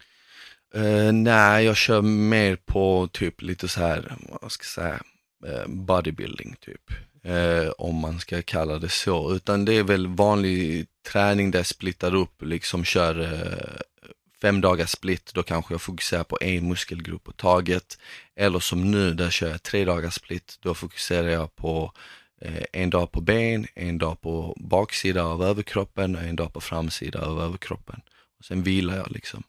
[0.77, 5.03] Uh, nej, jag kör mer på typ lite så här, vad ska jag säga,
[5.47, 6.91] uh, bodybuilding typ.
[7.27, 11.67] Uh, om man ska kalla det så, utan det är väl vanlig träning där jag
[11.67, 13.29] splittar upp, liksom kör
[14.43, 17.99] fem dagars split, då kanske jag fokuserar på en muskelgrupp på taget.
[18.37, 21.93] Eller som nu, där kör jag tre dagars split, då fokuserar jag på
[22.73, 27.27] en dag på ben, en dag på baksida av överkroppen och en dag på framsida
[27.27, 28.01] av överkroppen.
[28.39, 29.43] Och sen vilar jag liksom.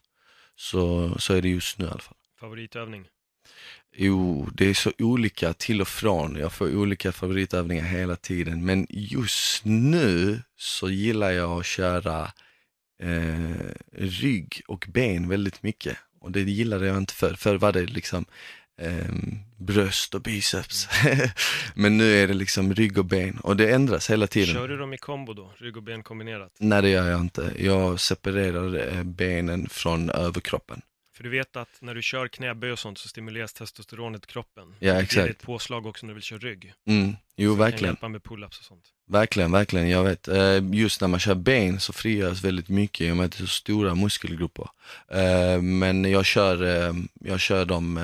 [0.57, 2.17] Så, så är det just nu i alla fall.
[2.39, 3.05] Favoritövning?
[3.95, 6.35] Jo, det är så olika till och från.
[6.35, 8.65] Jag får olika favoritövningar hela tiden.
[8.65, 12.31] Men just nu så gillar jag att köra
[13.03, 15.97] eh, rygg och ben väldigt mycket.
[16.19, 17.33] Och det gillade jag inte förr.
[17.33, 18.25] Förr var det liksom
[18.81, 19.13] eh,
[19.57, 20.87] bröst och biceps.
[21.75, 24.55] Men nu är det liksom rygg och ben och det ändras hela tiden.
[24.55, 25.53] Kör du dem i kombo då?
[25.57, 26.51] Rygg och ben kombinerat?
[26.59, 27.53] Nej det gör jag inte.
[27.57, 30.81] Jag separerar eh, benen från överkroppen.
[31.17, 34.75] För du vet att när du kör knäböj och sånt så stimuleras testosteronet i kroppen.
[34.79, 35.15] Ja, Det exakt.
[35.27, 36.73] ger ett påslag också när du vill köra rygg.
[36.87, 37.15] Mm.
[37.35, 37.91] Jo, Så det kan verkligen.
[37.93, 38.83] hjälpa med pull-ups och sånt.
[39.09, 39.89] Verkligen, verkligen.
[39.89, 40.27] Jag vet.
[40.27, 43.37] Eh, Just när man kör ben så frigörs väldigt mycket i och med att det
[43.37, 44.67] är så stora muskelgrupper.
[45.11, 47.97] Eh, Men jag kör, eh, jag kör dem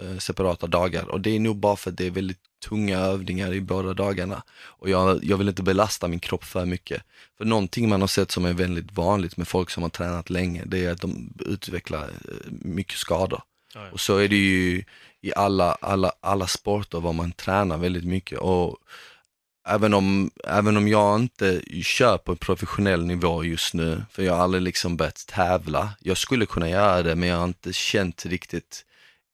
[0.00, 2.98] eh, sep- separata dagar och det är nog bara för att det är väldigt tunga
[2.98, 4.42] övningar i båda dagarna.
[4.62, 7.02] Och jag, jag vill inte belasta min kropp för mycket.
[7.38, 10.62] För någonting man har sett som är väldigt vanligt med folk som har tränat länge,
[10.66, 13.42] det är att de utvecklar eh, mycket skador.
[13.74, 13.90] Ja, ja.
[13.92, 14.84] Och så är det ju
[15.20, 18.38] i alla, alla, alla sporter var man tränar väldigt mycket.
[18.38, 18.76] Och
[19.68, 24.34] även om, även om jag inte kör på en professionell nivå just nu, för jag
[24.34, 25.90] har aldrig liksom börjat tävla.
[26.00, 28.84] Jag skulle kunna göra det men jag har inte känt riktigt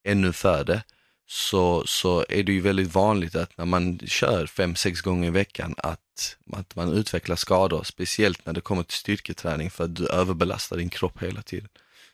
[0.09, 0.83] ännu för det.
[1.27, 5.31] Så, så är det ju väldigt vanligt att när man kör fem, sex gånger i
[5.31, 10.07] veckan att, att man utvecklar skador, speciellt när det kommer till styrketräning för att du
[10.09, 11.69] överbelastar din kropp hela tiden.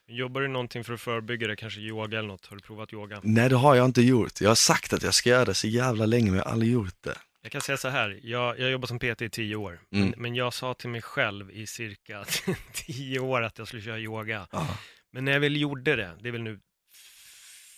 [0.09, 1.57] Jobbar du någonting för att förebygga det?
[1.57, 2.47] Kanske yoga eller något?
[2.47, 3.20] Har du provat yoga?
[3.22, 4.40] Nej det har jag inte gjort.
[4.40, 6.72] Jag har sagt att jag ska göra det så jävla länge men jag har aldrig
[6.72, 7.18] gjort det.
[7.42, 10.09] Jag kan säga så här, jag, jag jobbar som PT i tio år, Mm.
[10.09, 12.24] men, men jag sa till mig själv i cirka
[12.72, 14.47] tio år att jag skulle köra yoga.
[14.51, 14.66] Ja.
[15.12, 16.61] Men när jag väl gjorde det, det är väl nu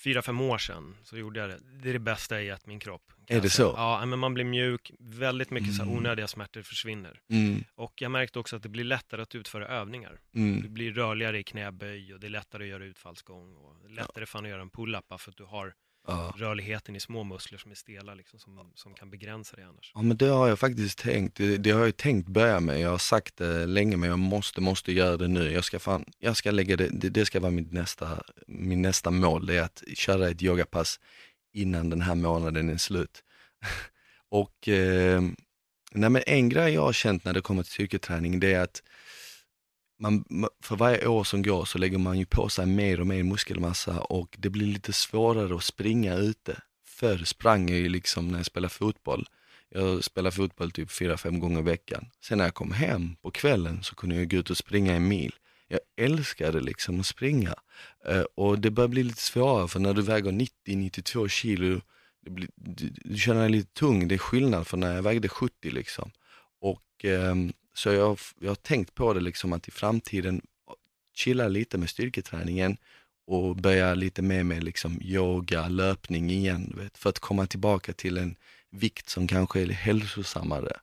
[0.07, 1.59] fyra, fem år sedan, så gjorde jag det.
[1.83, 3.13] Det är det bästa i att min kropp.
[3.27, 3.75] Är det jag så?
[3.77, 5.99] Ja, men man blir mjuk, väldigt mycket så här Mm.
[5.99, 7.21] onödiga smärtor försvinner.
[7.31, 10.21] Mm, Och jag märkte också att det blir lättare att utföra övningar.
[10.33, 14.27] Du mm, blir rörligare i knäböj och det är lättare att göra utfallsgång och lättare
[14.27, 15.75] fan att göra en pull-up för att du har
[16.07, 16.35] ja.
[16.37, 19.93] rörligheten i små muskler som är stela liksom, som, som kan begränsa dig annars.
[19.95, 21.37] ja men det har jag faktiskt tänkt.
[21.37, 22.81] Det, det har jag tänkt börja med.
[22.81, 25.53] Jag har sagt det länge men jag måste, måste göra det nu.
[25.53, 29.11] Jag ska fan, jag ska lägga det, det, det ska vara mitt nästa, min nästa
[29.11, 29.47] mål.
[29.47, 31.01] Det är att köra ett yogapass
[31.53, 33.23] innan den här månaden är slut.
[34.29, 35.23] Och eh,
[35.93, 38.83] nej men en grej jag har känt när det kommer till styrketräning det är att
[39.99, 40.24] man,
[40.62, 44.01] för varje år som går så lägger man ju på sig mer och mer muskelmassa
[44.01, 46.61] och det blir lite svårare att springa ute.
[46.88, 49.26] Förr sprang jag ju liksom när jag spelade fotboll.
[49.68, 52.07] Jag spelade fotboll typ fyra fem gånger i veckan.
[52.20, 55.09] Sen när jag kom hem på kvällen så kunde jag gå ut och springa en
[55.09, 55.34] mil.
[55.68, 57.55] Jag älskade liksom att springa.
[58.09, 60.32] Eh, och det börjar bli lite svårare för när du väger
[60.66, 61.80] 90-92 kilo,
[62.22, 64.09] det blir, du, du känner dig lite tung.
[64.09, 66.11] Det är skillnad från när jag vägde 70 liksom.
[66.61, 70.43] Och ehm, så jag, jag har tänkt på det liksom att i framtiden
[71.14, 72.77] chilla lite med styrketräningen
[73.27, 78.16] och börja lite mer med liksom yoga, löpning igen, vet, för att komma tillbaka till
[78.18, 78.37] en
[78.70, 80.77] vikt som kanske är hälsosammare.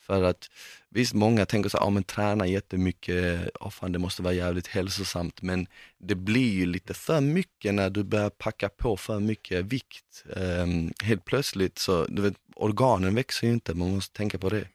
[0.00, 0.50] För att
[0.88, 4.66] visst, många tänker så här, ja men träna jättemycket, oh, fan det måste vara jävligt
[4.66, 5.66] hälsosamt, men
[5.98, 10.24] det blir ju lite för mycket när du börjar packa på för mycket vikt.
[10.26, 14.68] Um, helt plötsligt så, du vet, organen växer ju inte, man måste tänka på det.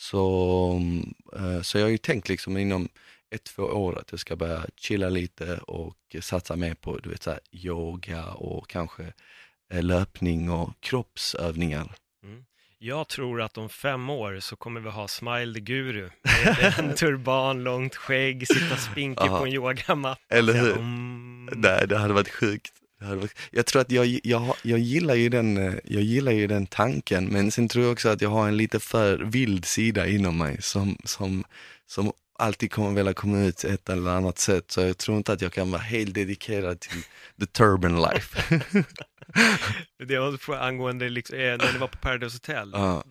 [0.00, 0.82] Så,
[1.36, 2.88] eh, så jag har ju tänkt liksom inom
[3.30, 7.22] ett, två år att jag ska börja chilla lite och satsa mer på du vet,
[7.22, 9.12] så här, yoga och kanske
[9.72, 11.94] eh, löpning och kroppsövningar.
[12.80, 16.10] Jag tror att om fem år så kommer vi ha Smile Guru
[16.44, 20.20] med en turban, långt skägg, sitta spinkig på en yogamatta.
[20.28, 20.76] Eller hur?
[20.76, 21.50] Mm.
[21.52, 22.72] Nej, det hade varit sjukt.
[23.50, 27.24] Jag tror att jag, jag, jag, gillar ju den, eh, jag gillar ju den tanken,
[27.24, 30.62] men sen tror jag också att jag har en lite för vild sida inom mig
[30.62, 31.44] som, som,
[31.86, 34.70] som alltid kommer vilja komma ut ett eller annat sätt.
[34.70, 37.02] Så jag tror inte att jag kan vara helt dedikerad till
[37.40, 38.60] the turban life.
[40.08, 42.70] Det var angående, liksom, eh, när ni var på Paradise Hotel.
[42.72, 43.04] Ja.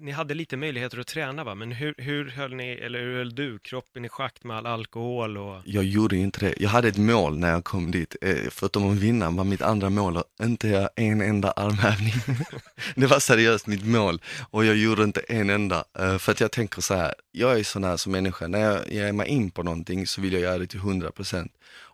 [0.00, 1.54] Ni hade lite möjligheter att träna va?
[1.54, 5.38] Men hur, hur höll ni, eller hur höll du kroppen i schack med all alkohol
[5.38, 5.62] och...
[5.64, 6.54] Jag gjorde inte det.
[6.58, 8.16] Jag hade ett mål när jag kom dit.
[8.20, 12.14] Eh, förutom att vinna var mitt andra mål att inte göra en enda armhävning.
[12.94, 15.84] det var seriöst mitt mål och jag gjorde inte en enda.
[15.98, 18.92] Eh, för att jag tänker så här, jag är sån här som människa, när jag
[18.92, 21.48] ger mig in på någonting så vill jag göra det till 100%.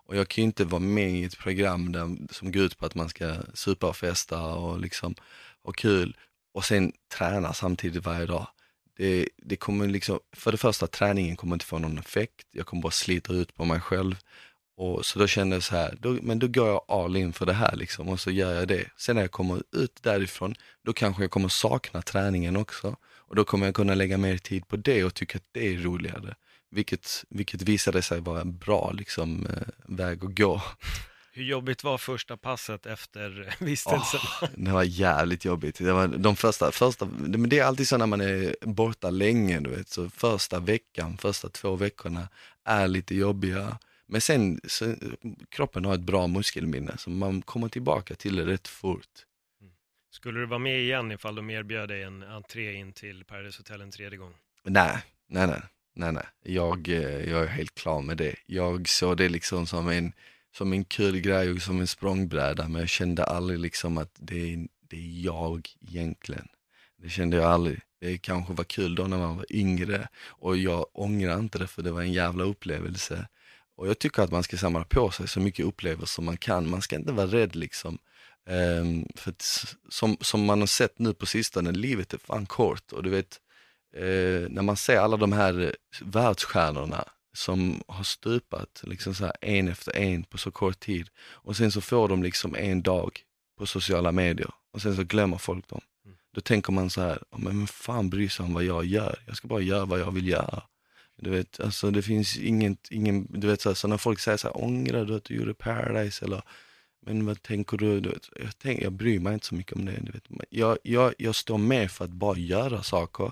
[0.05, 2.85] Och jag kan ju inte vara med i ett program där, som går ut på
[2.85, 5.15] att man ska supa och festa och liksom
[5.63, 6.17] ha kul
[6.53, 8.47] och sen träna samtidigt varje dag.
[8.97, 12.81] Det, det kommer liksom, för det första träningen kommer inte få någon effekt, jag kommer
[12.81, 14.15] bara slita ut på mig själv.
[14.77, 17.45] Och så då kände jag så här, då, men då går jag all in för
[17.45, 18.89] det här liksom och så gör jag det.
[18.97, 22.95] Sen när jag kommer ut därifrån, då kanske jag kommer sakna träningen också.
[23.03, 25.77] Och då kommer jag kunna lägga mer tid på det och tycka att det är
[25.77, 26.35] roligare.
[26.71, 30.61] Vilket, vilket visade sig vara en bra liksom, eh, väg att gå.
[31.35, 34.19] Hur jobbigt var första passet efter vistelsen?
[34.41, 35.77] Åh, det var jävligt jobbigt.
[35.77, 39.59] Det var de första, första, men det är alltid så när man är borta länge,
[39.59, 42.27] du vet, så första veckan, första två veckorna
[42.63, 43.77] är lite jobbiga.
[44.05, 44.95] Men sen, så,
[45.49, 49.25] kroppen har ett bra muskelminne, så man kommer tillbaka till det rätt fort.
[50.11, 53.81] Skulle du vara med igen ifall de erbjöd dig en entré in till Paradise Hotel
[53.81, 54.33] en tredje gång?
[54.63, 55.61] Nej, nej, nej,
[55.95, 56.25] nej, nej.
[56.43, 58.35] Jag, eh, jag är helt klar med det.
[58.45, 60.13] Jag såg det liksom som en,
[60.57, 64.53] som en kul grej och som en språngbräda, men jag kände aldrig liksom att det
[64.53, 66.47] är, det är jag egentligen.
[66.97, 67.81] Det kände jag aldrig.
[68.01, 71.81] Det kanske var kul då när man var yngre och jag ångrar inte det för
[71.81, 73.27] det var en jävla upplevelse.
[73.75, 76.69] Och jag tycker att man ska samla på sig så mycket upplevelser som man kan.
[76.69, 77.97] Man ska inte vara rädd liksom.
[78.49, 82.91] Um, för att, som, som man har sett nu på sistone, livet är fan kort
[82.91, 83.39] och du vet,
[83.97, 89.95] uh, när man ser alla de här världsstjärnorna som har stupat liksom så en efter
[89.95, 93.19] en på så kort tid och sen så får de liksom en dag
[93.57, 95.81] på sociala medier och sen så glömmer folk dem.
[96.05, 96.17] Mm.
[96.35, 99.19] Då tänker man så här, "Ja, men vem fan bryr sig om vad jag gör?
[99.25, 100.63] Jag ska bara göra vad jag vill göra.
[101.15, 104.37] Du vet, alltså det finns inget, ingen, du vet så, här, så när folk säger
[104.37, 106.41] så här, ångrar du att du gjorde Paradise eller
[107.05, 107.99] men vad tänker du?
[107.99, 109.99] du vet, jag, tänk, jag bryr mig inte så mycket om det.
[110.01, 110.23] Du vet.
[110.49, 113.31] Jag, jag, jag står med för att bara göra saker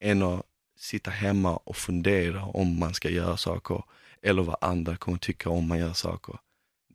[0.00, 0.46] än att
[0.82, 3.82] sitta hemma och fundera om man ska göra saker
[4.22, 6.38] eller vad andra kommer tycka om man gör saker.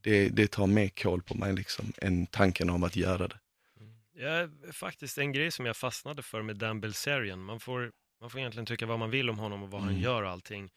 [0.02, 3.40] Det, det tar mer koll på mig liksom än tanken om att göra det.
[4.14, 7.44] Ja, faktiskt en grej som jag fastnade för med Dan Bilzerian.
[7.44, 10.02] Man får, man får egentligen tycka vad man vill om honom och vad han Mm.
[10.02, 10.72] gör och allting.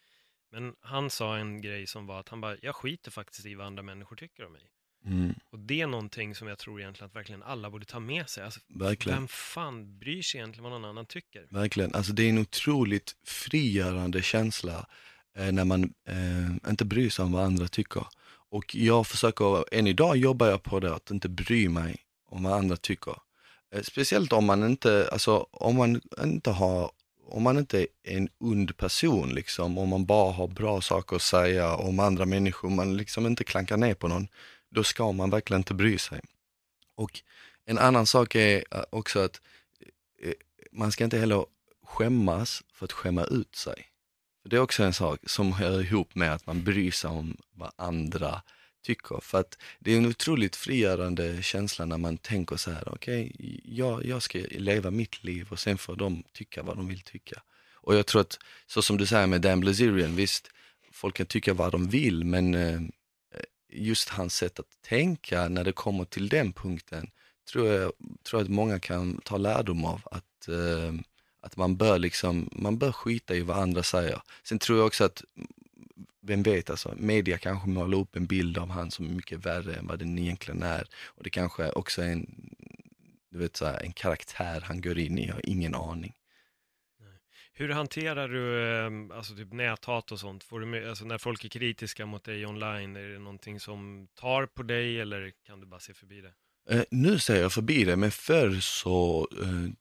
[0.51, 3.67] Men han sa en grej som var att han bara, jag skiter faktiskt i vad
[3.67, 4.69] andra människor tycker om mig.
[5.05, 8.29] Mm, Och det är någonting som jag tror egentligen att verkligen alla borde ta med
[8.29, 8.43] sig.
[8.43, 9.17] Alltså, verkligen.
[9.19, 11.47] vem fan bryr sig egentligen vad någon annan tycker?
[11.49, 14.85] Verkligen, alltså det är en otroligt frigörande känsla
[15.37, 18.05] eh, när man eh, inte bryr sig om vad andra tycker.
[18.49, 21.95] Och jag försöker, än idag jobbar jag på det, att inte bry mig
[22.29, 23.15] om vad andra tycker.
[23.75, 26.91] Eh, speciellt om man inte, alltså om man inte har,
[27.27, 31.21] om man inte är en ond person liksom, om man bara har bra saker att
[31.21, 34.27] säga om andra människor, man liksom inte klankar ner på någon,
[34.71, 36.21] då ska man verkligen inte bry sig.
[36.95, 37.21] Och
[37.65, 39.41] en annan sak är eh, också att
[40.19, 40.33] eh, eh,
[40.71, 41.45] man ska inte heller
[41.83, 43.87] skämmas för att skämma ut sig.
[44.43, 47.71] Det är också en sak som hör ihop med att man bryr sig om vad
[47.75, 48.41] andra
[48.83, 49.19] tycker.
[49.21, 54.05] För att det är en otroligt frigörande känsla när man tänker så här, okej, jag,
[54.05, 57.41] jag ska leva mitt liv och sen får de tycka vad de vill tycka.
[57.73, 60.51] Och jag tror att, så som du säger med Dan Blazerian, visst,
[60.91, 62.81] folk kan tycka vad de vill, men eh,
[63.71, 67.09] just hans sätt att tänka när det kommer till den punkten,
[67.51, 67.91] tror jag,
[68.23, 70.01] tror att många kan ta lärdom av.
[70.11, 70.93] Att, eh,
[71.41, 74.21] att man bör liksom, man bör skita i vad andra säger.
[74.43, 75.47] Sen tror jag också att, mm,
[76.21, 79.75] vem vet alltså, media kanske målar upp en bild av han som är mycket värre
[79.75, 80.87] än vad den egentligen är.
[81.05, 82.55] Och det kanske också är en,
[83.31, 86.13] du vet, så här, en karaktär han går in i, jag har ingen aning.
[87.53, 90.43] Hur hanterar du ehm, alltså typ näthat och sånt?
[90.43, 94.07] Får du med, alltså när folk är kritiska mot dig online, är det någonting som
[94.15, 96.33] tar på dig eller kan du bara se förbi det?
[96.69, 99.71] Eh, nu ser jag förbi det, men förr så, eh,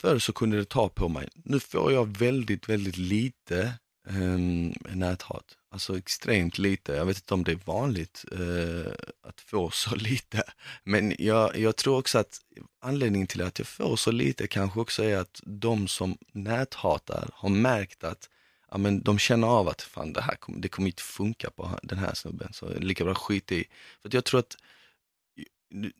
[0.00, 1.28] förr så kunde det ta på mig.
[1.34, 3.72] Nu får jag väldigt, väldigt lite
[4.08, 5.44] um, näthat.
[5.70, 6.92] Alltså extremt lite.
[6.92, 8.92] Jag vet inte om det är vanligt uh,
[9.22, 10.42] att få så lite.
[10.84, 12.40] Men jag, jag tror också att
[12.80, 17.48] anledningen till att jag får så lite kanske också är att de som näthatar har
[17.48, 18.28] märkt att
[18.70, 21.78] ja, men de känner av att fan det här kommer, det kommer inte funka på
[21.82, 23.64] den här snubben, så lika bra skit i.
[24.02, 24.56] För jag tror att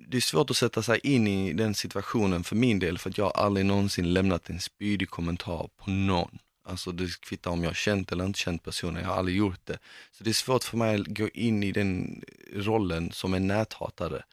[0.09, 3.19] det är svårt att sätta sig in i den situationen för min del, för att
[3.19, 6.39] jag har aldrig någonsin lämnat en spydig kommentar på någon.
[6.67, 9.67] Alltså det kvittar om jag har känt eller inte känt personen, jag har aldrig gjort
[9.67, 9.79] det.
[10.11, 14.25] Så det är svårt för mig att gå in i den rollen som en näthatare.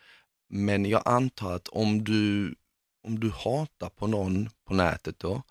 [0.49, 2.55] Men jag antar att om du,
[3.03, 5.43] om du hatar på någon på nätet då,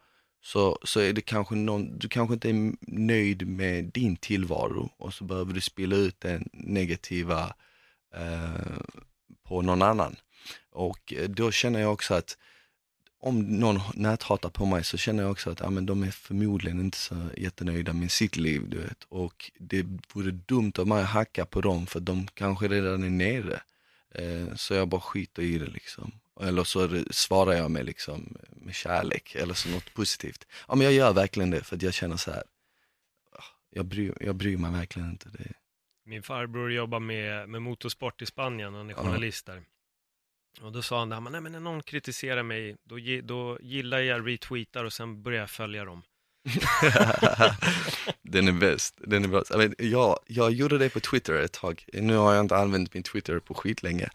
[0.43, 5.15] så, så är det kanske någon, du kanske inte är nöjd med din tillvaro och
[5.15, 7.55] så behöver du spela ut den negativa
[8.15, 8.81] eh,
[9.43, 10.17] på någon annan.
[10.73, 12.37] Och eh, då känner jag också att
[13.21, 16.81] om någon näthatar på mig så känner jag också att ja, men de är förmodligen
[16.81, 18.63] inte så jättenöjda med sitt liv.
[18.69, 19.05] Du vet.
[19.09, 23.11] Och det vore dumt av mig att hacka på dem för de kanske redan är
[23.11, 23.61] nere.
[24.15, 26.13] Eh, så jag bara skiter i det liksom.
[26.41, 30.47] Eller så svarar jag med, liksom, med kärlek eller så något positivt.
[30.69, 32.43] Ja men jag gör verkligen det för att jag känner så här.
[33.33, 35.29] Ah, jag bryr, jag bryr mig verkligen inte.
[35.29, 35.53] Det.
[36.05, 39.63] Min farbror jobbar med, med motorsport i Spanien, han är journalist där.
[40.61, 44.85] Och då sa han, nej men när någon kritiserar mig, då, då gillar jag retweetar
[44.85, 46.03] och sen börjar jag följa dem.
[48.23, 49.39] den är bäst, den är bra.
[49.39, 53.03] Alltså, jag, jag gjorde det på Twitter ett tag, nu har jag inte använt min
[53.03, 54.09] Twitter på skitlänge.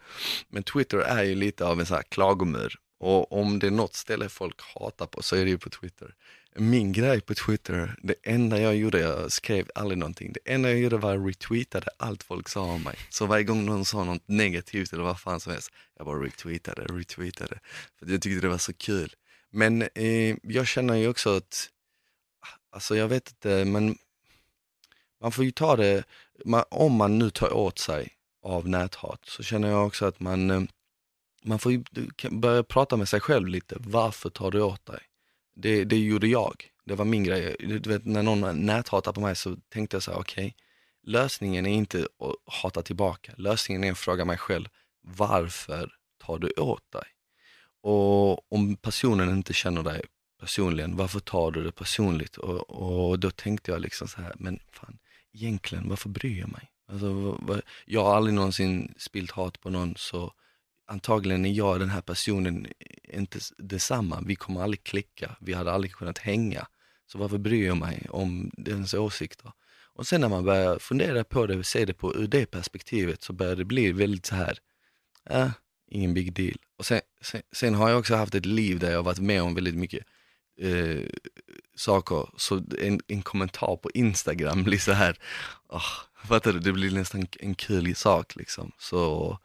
[0.48, 2.74] Men Twitter är ju lite av en sån här klagomur.
[2.98, 6.14] Och om det är något ställe folk hatar på så är det ju på Twitter.
[6.58, 10.32] Min grej på Twitter, det enda jag gjorde, jag skrev aldrig någonting.
[10.32, 12.96] Det enda jag gjorde var att retweetade allt folk sa om mig.
[13.10, 16.82] Så varje gång någon sa något negativt eller vad fan som helst, jag bara retweetade,
[16.82, 17.58] retweetade.
[17.98, 19.14] För jag tyckte det var så kul.
[19.50, 21.70] Men eh, jag känner ju också att
[22.70, 23.98] Alltså jag vet inte, men
[25.20, 26.04] man får ju ta det,
[26.44, 28.08] man, om man nu tar åt sig
[28.42, 30.62] av näthat så känner jag också att man, eh,
[31.42, 31.84] man får ju
[32.30, 33.76] börja prata med sig själv lite.
[33.80, 35.00] Varför tar du åt dig?
[35.56, 36.64] Det, det gjorde jag.
[36.84, 37.56] Det var min grej.
[37.58, 40.52] Du vet, när någon näthatar på mig så tänkte jag så här, okej, okay,
[41.02, 43.32] lösningen är inte att hata tillbaka.
[43.36, 44.68] Lösningen är att fråga mig själv,
[45.02, 45.92] varför
[46.24, 47.04] tar du åt dig?
[47.80, 50.02] Och om personen inte känner dig
[50.40, 52.36] personligen, varför tar du det personligt?
[52.36, 54.98] Och, och då tänkte jag liksom så här, men fan,
[55.32, 56.72] egentligen, varför bryr jag mig?
[56.88, 57.40] Alltså,
[57.84, 60.32] jag har aldrig någonsin spilt hat på någon, så
[60.86, 62.66] antagligen är jag den här personen
[63.08, 64.22] inte detsamma.
[64.26, 66.66] Vi kommer aldrig klicka, vi hade aldrig kunnat hänga.
[67.06, 69.52] Så varför bryr jag mig om dens åsikter?
[69.96, 73.22] Och sen när man börjar fundera på det, och se det på ur det perspektivet,
[73.22, 74.58] så börjar det bli väldigt så här,
[75.30, 75.50] äh,
[75.88, 76.56] ingen big deal.
[76.76, 79.54] Och sen, sen, sen har jag också haft ett liv där jag varit med om
[79.54, 80.04] väldigt mycket
[80.60, 81.08] eh,
[81.76, 85.18] saker, så en, en kommentar på Instagram blir så här,
[85.68, 88.72] oh, fattar du, det blir nästan en kul sak liksom.
[88.78, 89.38] Så,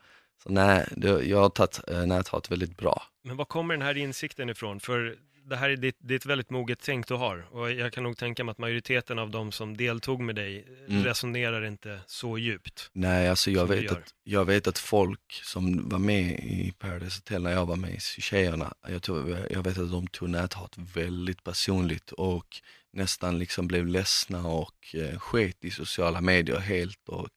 [0.44, 3.04] så nej, det, jag har tagit eh, näthat väldigt bra.
[3.24, 4.80] Men var kommer den här insikten ifrån?
[4.80, 7.94] För det här är, det, det är ett väldigt moget tänk du har och jag
[7.94, 11.04] kan nog tänka mig att majoriteten av de som deltog med dig mm.
[11.04, 12.90] resonerar inte så djupt.
[12.94, 17.44] Nej, alltså jag vet, att, jag vet att folk som var med i Paradise Hotel
[17.44, 22.12] när jag var med, tjejerna, jag, tog, jag vet att de tog näthat väldigt personligt
[22.12, 22.62] och
[22.94, 27.30] nästan liksom blev ledsna och eh, sket i sociala medier helt och,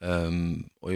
[0.00, 0.90] um, och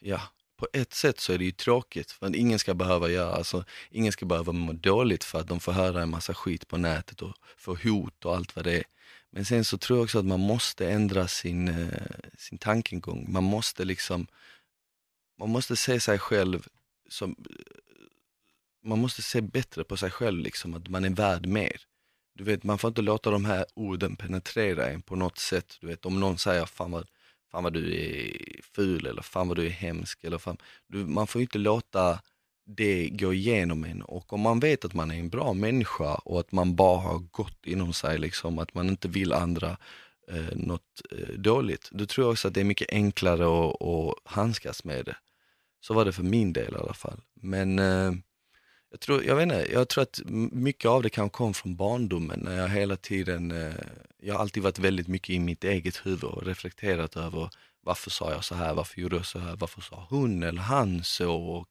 [0.00, 0.20] ja,
[0.56, 3.64] på ett sätt så är det ju tråkigt för att ingen ska behöva göra, alltså
[3.90, 7.22] ingen ska behöva må dåligt för att de får höra en massa skit på nätet
[7.22, 8.84] och få hot och allt vad det är.
[9.30, 12.02] Men sen så tror jag också att man måste ändra sin, eh,
[12.38, 13.32] sin tankegång.
[13.32, 14.26] Man måste liksom,
[15.38, 16.66] man måste se sig själv
[17.08, 17.36] som,
[18.84, 21.82] man måste se bättre på sig själv liksom, att man är värd mer.
[22.34, 25.78] Du vet, man får inte låta de här orden penetrera en på något sätt.
[25.80, 27.06] Du vet, om någon säger, fan vad
[27.50, 28.30] fan vad du är
[28.62, 30.24] ful eller fan vad du är hemsk.
[30.24, 32.20] Eller fan, du, man får ju inte låta
[32.66, 36.40] det gå igenom en och om man vet att man är en bra människa och
[36.40, 39.76] att man bara har gott inom sig, liksom, att man inte vill andra
[40.30, 44.14] eh, något eh, dåligt, då tror jag också att det är mycket enklare att, att
[44.24, 45.16] handskas med det.
[45.80, 47.20] Så var det för min del i alla fall.
[47.34, 48.12] Men eh,
[48.90, 50.20] jag tror, jag vet inte, jag tror att
[50.52, 53.74] mycket av det kan komma från barndomen när jag hela tiden, eh,
[54.22, 58.32] jag har alltid varit väldigt mycket i mitt eget huvud och reflekterat över varför sa
[58.32, 61.68] jag så här, varför gjorde jag så här, varför sa hon eller han så och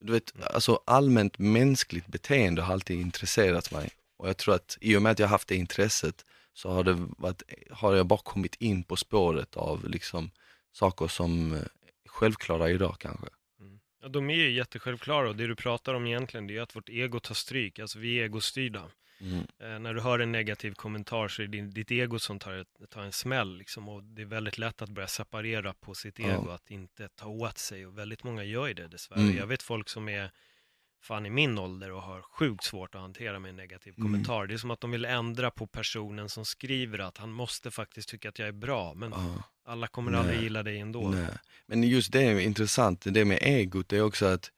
[0.00, 0.46] du vet, mm.
[0.54, 5.12] alltså allmänt mänskligt beteende har alltid intresserat mig och jag tror att i och med
[5.12, 8.96] att jag haft det intresset så har, det varit, har jag bara kommit in på
[8.96, 10.30] spåret av liksom
[10.72, 11.68] saker som är
[12.08, 13.26] självklara idag kanske.
[14.02, 16.88] Ja, de är ju jättesjälvklara och det du pratar om egentligen det är att vårt
[16.88, 18.90] ego tar stryk, alltså vi är egostyrda.
[19.20, 19.46] Mm.
[19.58, 22.64] Eh, när du hör en negativ kommentar så är det din, ditt ego som tar,
[22.90, 26.26] tar en smäll liksom, och det är väldigt lätt att börja separera på sitt Ja.
[26.28, 29.20] ego, att inte ta åt sig och väldigt många gör ju det dessvärre.
[29.20, 29.36] Mm.
[29.36, 30.30] Jag vet folk som är
[31.02, 34.06] fan i min ålder och har sjukt svårt att hantera med en negativ Mm.
[34.06, 34.46] kommentar.
[34.46, 38.08] Det är som att de vill ändra på personen som skriver att han måste faktiskt
[38.08, 39.42] tycka att jag är bra, men Ja.
[39.64, 40.20] alla kommer Nej.
[40.20, 41.08] aldrig gilla dig ändå.
[41.08, 41.26] Nej.
[41.66, 44.50] Men just det är intressant, det med egot, det är också att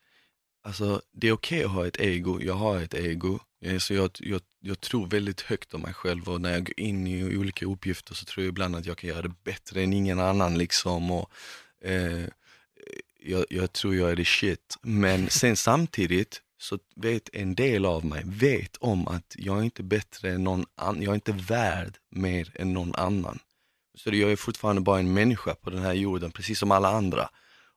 [0.65, 4.11] alltså, det är okej att ha ett ego, jag har ett ego, Eh, så jag,
[4.19, 7.67] jag, jag tror väldigt högt om mig själv och när jag går in i olika
[7.67, 11.11] uppgifter så tror jag ibland att jag kan göra det bättre än ingen annan liksom.
[11.11, 11.31] Och,
[11.85, 12.25] eh,
[13.25, 14.77] jag, jag tror jag är det shit.
[14.83, 19.83] Men sen samtidigt så vet en del av mig, vet om att jag är inte
[19.83, 23.39] bättre än någon annan, jag är inte värd mer än någon annan.
[23.95, 27.29] Så jag är fortfarande bara en människa på den här jorden, precis som alla andra.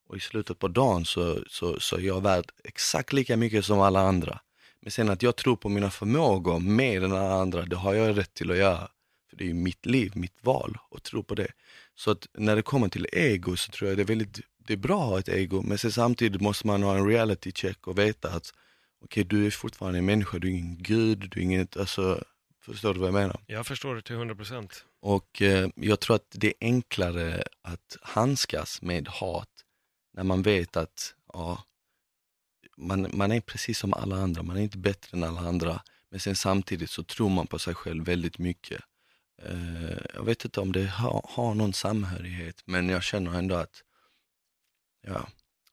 [0.08, 3.80] Och i slutet på dagen så, så, så är jag värd exakt lika mycket som
[3.80, 4.39] alla andra.
[4.80, 8.18] Men sen att jag tror på mina förmågor mer än alla andra, det har jag
[8.18, 8.88] rätt till att göra.
[9.30, 11.52] För det är ju mitt liv, mitt val att tro på det.
[11.96, 14.78] Så att när det kommer till ego så tror jag det är väldigt, det är
[14.78, 17.99] bra att ha ett ego, men sen samtidigt måste man ha en reality check och
[17.99, 18.53] veta att
[19.03, 22.24] okej, du är fortfarande en människa, du är ingen gud, du är inget, alltså,
[22.61, 23.41] förstår du vad jag menar?
[23.47, 24.72] Jag förstår det till 100%.
[25.01, 29.49] Och eh, jag tror att det är enklare att handskas med hat
[30.13, 31.63] när man vet att ja,
[32.78, 35.82] man, man är precis som alla andra, man är inte bättre än alla andra.
[36.09, 38.82] Men sen samtidigt så tror man på sig själv väldigt mycket.
[39.41, 43.84] Eh, jag vet inte om det har, har någon samhörighet, men jag känner ändå att,
[45.06, 45.28] ja,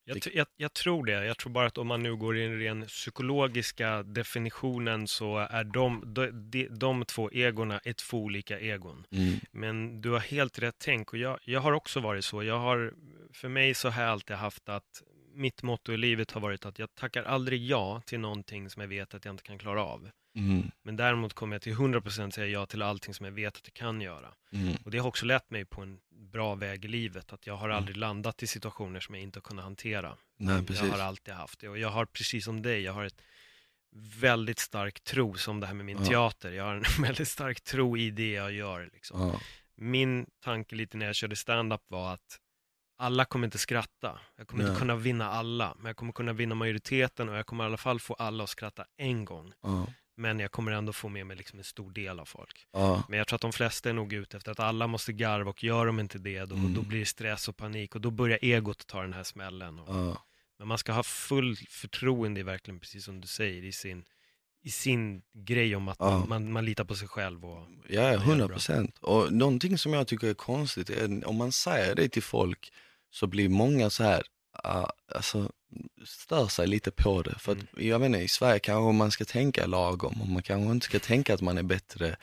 [0.04, 1.26] Jag, jag, jag tror det.
[1.26, 5.64] Jag tror bara att om man nu går i den ren psykologiska definitionen så är
[5.64, 9.06] de, de, de, de två egorna ett två olika egon.
[9.10, 12.42] mm, Men du har helt rätt tänk och jag, jag har också varit så.
[12.42, 12.94] Jag har,
[13.32, 15.02] för mig så har jag alltid haft att
[15.34, 18.88] mitt motto i livet har varit att jag tackar aldrig ja till någonting som jag
[18.88, 20.10] vet att jag inte kan klara av.
[20.36, 23.62] mm, Men däremot kommer jag till 100% säga ja till allting som jag vet att
[23.66, 24.34] jag kan göra.
[24.52, 27.56] mm, Och det har också lett mig på en bra väg i livet, att jag
[27.56, 30.16] har aldrig landat i situationer som jag inte har kunnat hantera.
[30.36, 33.20] nej Jag har alltid haft det och jag har precis som dig, jag har ett
[34.20, 36.04] väldigt stark tro som det här med min Ja.
[36.04, 36.52] teater.
[36.52, 38.90] Jag har en väldigt stark tro i det jag gör.
[38.92, 39.20] Liksom.
[39.20, 39.40] Ja,
[39.76, 42.38] Min tanke lite när jag körde stand-up var att
[42.98, 44.18] alla kommer inte skratta.
[44.36, 44.70] Jag kommer Nej.
[44.70, 47.76] inte kunna vinna alla, men jag kommer kunna vinna majoriteten och jag kommer i alla
[47.76, 49.52] fall få alla att skratta en gång.
[49.62, 52.66] ja, Men jag kommer ändå få med mig liksom en stor del av folk.
[52.72, 55.50] ja, Men jag tror att de flesta är nog ute efter att alla måste garva
[55.50, 56.74] och gör de inte det, då, Mm.
[56.74, 59.78] då blir det stress och panik och då börjar egot ta den här smällen.
[59.78, 60.22] Och, ja,
[60.58, 64.04] men man ska ha full förtroende i verkligen, precis som du säger, i sin,
[64.62, 66.10] i sin grej om att Ja.
[66.18, 67.44] man, man, man litar på sig själv.
[67.44, 68.98] Och, Ja, hundra procent.
[68.98, 72.72] Och någonting som jag tycker är konstigt är om man säger det till folk
[73.10, 74.22] så blir många så här,
[74.62, 75.52] alltså
[76.04, 77.38] stör sig lite på det.
[77.38, 80.72] För att, jag vet inte, i Sverige kanske man ska tänka lagom och man kanske
[80.72, 82.16] inte ska tänka att man är bättre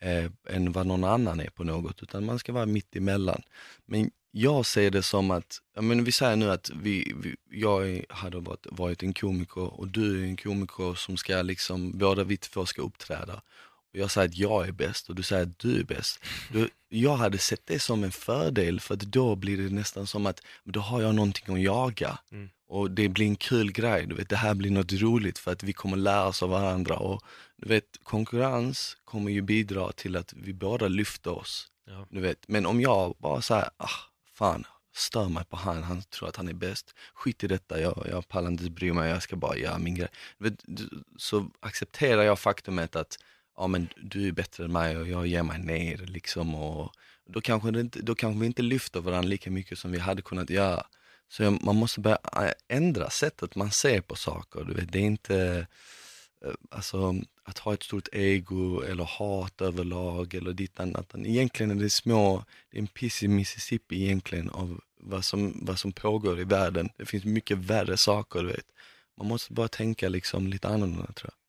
[0.00, 3.42] eh, än vad någon annan är på något, utan man ska vara mitt emellan.
[3.86, 8.04] Men jag ser det som att, ja, men vi säger nu att vi, vi, jag
[8.08, 12.36] hade varit, varit en komiker och du är en komiker som ska liksom, båda vi
[12.36, 13.42] två ska uppträda.
[13.92, 16.24] Jag säger att jag är bäst och du säger att du är bäst.
[16.52, 20.26] Då, jag hade sett det som en fördel för att då blir det nästan som
[20.26, 22.18] att då har jag någonting att jaga.
[22.32, 22.50] Mm.
[22.68, 25.62] Och det blir en kul grej, du vet, det här blir något roligt för att
[25.62, 26.96] vi kommer lära oss av varandra.
[26.96, 27.22] Och
[27.56, 31.68] du vet, konkurrens kommer ju bidra till att vi båda lyfter oss.
[31.86, 32.06] ja.
[32.10, 33.88] Du vet, men om jag bara säger, ah,
[34.34, 34.64] fan,
[34.94, 36.94] stör mig på han, han tror att han är bäst.
[37.14, 40.08] Skit i detta, jag, jag pallar inte bry mig, jag ska bara göra min grej.
[40.38, 43.18] Du vet, du- så accepterar jag faktumet att,
[43.60, 46.54] ja men du är bättre än mig och jag ger mig ner liksom.
[46.54, 46.92] Och
[47.28, 50.22] då, kanske det inte, då kanske vi inte lyfter varandra lika mycket som vi hade
[50.22, 50.86] kunnat göra.
[51.28, 54.64] Så man måste börja äh, ändra sättet man ser på saker.
[54.64, 55.66] Du vet, det är inte,
[56.44, 61.14] eh, alltså att ha ett stort ego eller hat överlag eller ditt annat.
[61.14, 65.78] Egentligen är det små, det är en piss i Mississippi egentligen av vad som, vad
[65.78, 66.88] som pågår i världen.
[66.96, 68.66] Det finns mycket värre saker, du vet.
[69.18, 71.39] Man måste bara tänka liksom lite annorlunda tror jag.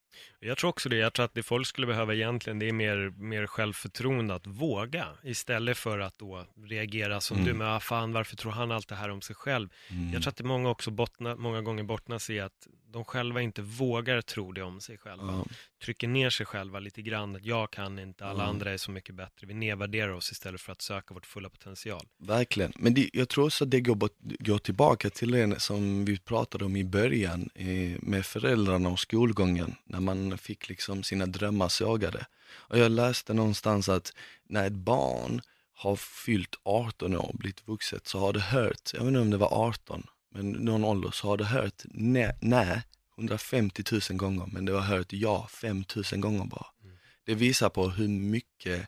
[0.43, 0.95] Jag tror också det.
[0.95, 5.07] Jag tror att det folk skulle behöva egentligen, det är mer, mer självförtroende att våga
[5.23, 7.47] istället för att då reagera som Mm.
[7.47, 9.69] du, men ah, fan varför tror han allt det här om sig själv?
[9.89, 10.13] Mm.
[10.13, 13.61] Jag tror att det många också bottnar, många gånger bottnas i att de själva inte
[13.61, 15.25] vågar tro det om sig själva.
[15.27, 15.45] Ja,
[15.83, 18.49] Trycker ner sig själva lite grann, att jag kan inte, alla Ja.
[18.49, 19.47] andra är så mycket bättre.
[19.47, 22.05] Vi nedvärderar oss istället för att söka vårt fulla potential.
[22.19, 22.73] verkligen.
[22.75, 24.09] Men det, jag tror också att det går,
[24.43, 27.67] går tillbaka till det som vi pratade om i början eh,
[28.01, 32.25] med föräldrarna och skolgången, när man fick liksom sina drömmar sågade.
[32.53, 34.13] Och jag läste någonstans att
[34.43, 35.41] när ett barn
[35.73, 39.37] har fyllt 18 år, blivit vuxet, så har det hört, jag vet inte om det
[39.37, 42.81] var 18, men någon ålder, så har det hört nej, nej
[43.17, 46.65] 150 000 gånger, men det har hört ja 5 000 gånger bara.
[46.83, 46.97] Mm.
[47.25, 48.87] det visar på hur mycket,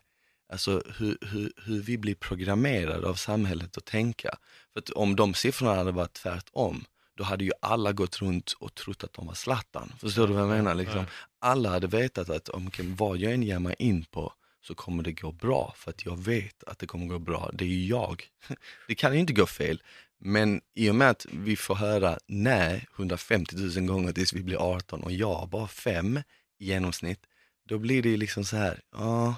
[0.52, 4.38] alltså hur, hur, hur vi blir programmerade av samhället att tänka.
[4.72, 6.84] För att om de siffrorna hade varit tvärtom,
[7.14, 9.92] då hade ju alla gått runt och trott att de var Zlatan.
[10.00, 10.74] Förstår du vad jag menar?
[10.74, 11.04] Liksom?
[11.38, 15.12] Alla hade vetat att om vad jag än ger mig in på så kommer det
[15.12, 17.50] gå bra för att jag vet att det kommer gå bra.
[17.52, 18.28] Det är ju jag.
[18.88, 19.82] Det kan ju inte gå fel.
[20.18, 24.56] Men i och med att vi får höra nej 150 000 gånger tills vi blir
[24.56, 26.20] 18 och ja bara fem
[26.58, 27.20] i genomsnitt,
[27.68, 29.34] då blir det liksom så här, ja,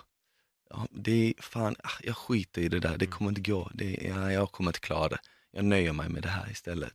[0.71, 3.99] ja det är fan, ah, jag skiter i det där, det kommer inte gå, det,
[4.03, 5.19] ja, jag kommer inte klara det.
[5.51, 6.95] Jag nöjer mig med det här istället.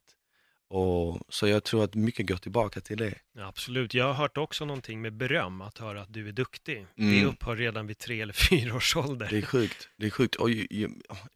[0.74, 3.14] Och, så jag tror att mycket går tillbaka till det.
[3.36, 3.94] Ja, absolut.
[3.94, 6.86] Jag har hört också någonting med beröm, att höra att du är duktig.
[6.96, 7.28] Det Mm.
[7.28, 9.28] upphör redan vid tre eller fyra års ålder.
[9.30, 9.90] Det är sjukt.
[9.98, 10.36] Det är sjukt.
[10.36, 10.50] Och,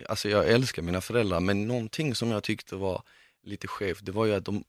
[0.09, 3.01] alltså jag älskar mina föräldrar, men någonting som jag tyckte var
[3.43, 4.63] lite skevt, det var ju att de,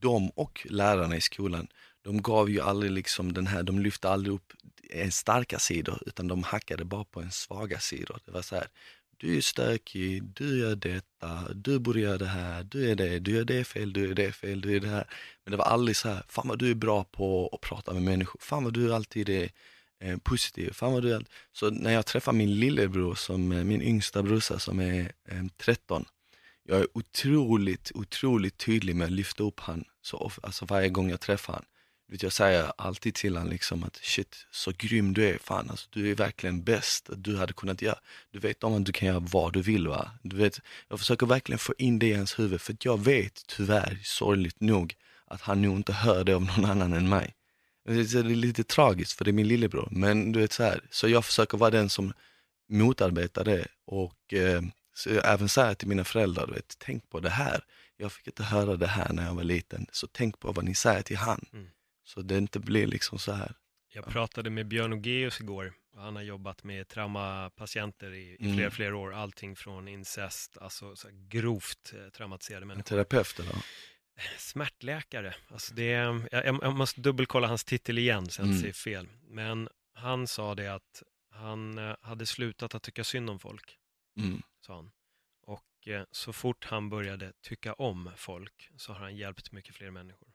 [0.00, 1.66] de och lärarna i skolan,
[2.02, 4.52] de gav ju aldrig liksom den här, de lyfte aldrig upp
[4.90, 8.18] en starka sidor, utan de hackade bara på en svaga sidor.
[8.24, 8.66] Det var så här,
[9.18, 13.30] du är stökig, du gör detta, du borde göra det här, du är det, du
[13.30, 15.06] gör det fel, du är det fel, du är det här.
[15.44, 18.02] Men det var aldrig så här, fan vad du är bra på att prata med
[18.02, 19.50] människor, fan vad du alltid är
[20.00, 23.82] eh, positiv, fan vad du är så när jag träffar min lillebror, som, eh, min
[23.82, 26.04] yngsta brorsa som är eh, 13,
[26.62, 31.20] jag är otroligt, otroligt tydlig med att lyfta upp han så alltså varje gång jag
[31.20, 31.64] träffar han.
[32.08, 35.88] Vet, jag säger alltid till han liksom att shit, så grym du är, fan alltså,
[35.90, 37.10] du är verkligen bäst.
[37.16, 37.98] Du hade kunnat göra,
[38.30, 40.10] du vet om att du kan göra vad du vill va.
[40.22, 43.46] Du vet, jag försöker verkligen få in det i hans huvud, för att jag vet
[43.46, 44.94] tyvärr, sorgligt nog,
[45.26, 47.34] att han nog inte hör det av någon annan än mig.
[47.88, 51.08] Det är lite tragiskt för det är min lillebror, men du vet så här, så
[51.08, 52.12] jag försöker vara den som
[52.68, 54.62] motarbetar det och eh,
[54.94, 57.64] så även säga till mina föräldrar, du vet, tänk på det här.
[57.96, 60.74] Jag fick inte höra det här när jag var liten, så tänk på vad ni
[60.74, 61.46] säger till han.
[61.52, 61.66] Mm.
[62.04, 63.54] Så det inte blir liksom så här.
[63.94, 65.72] Jag pratade med Björn Ogeus igår.
[65.96, 68.56] Han har jobbat med traumapatienter i, i Mm.
[68.56, 69.14] flera, flera år.
[69.14, 70.94] Allting från incest, alltså
[71.28, 72.82] grovt eh, traumatiserade En människor.
[72.88, 73.56] terapeut eller?
[74.38, 75.34] Smärtläkare.
[75.48, 78.60] Alltså det, jag jag måste dubbelkolla hans titel igen så jag inte Mm.
[78.62, 79.08] säger fel.
[79.22, 83.78] Men han sa det att han eh, hade slutat att tycka synd om folk,
[84.18, 84.42] Mm.
[84.60, 84.90] sa han.
[85.42, 89.90] Och eh, så fort han började tycka om folk så har han hjälpt mycket fler
[89.90, 90.28] människor.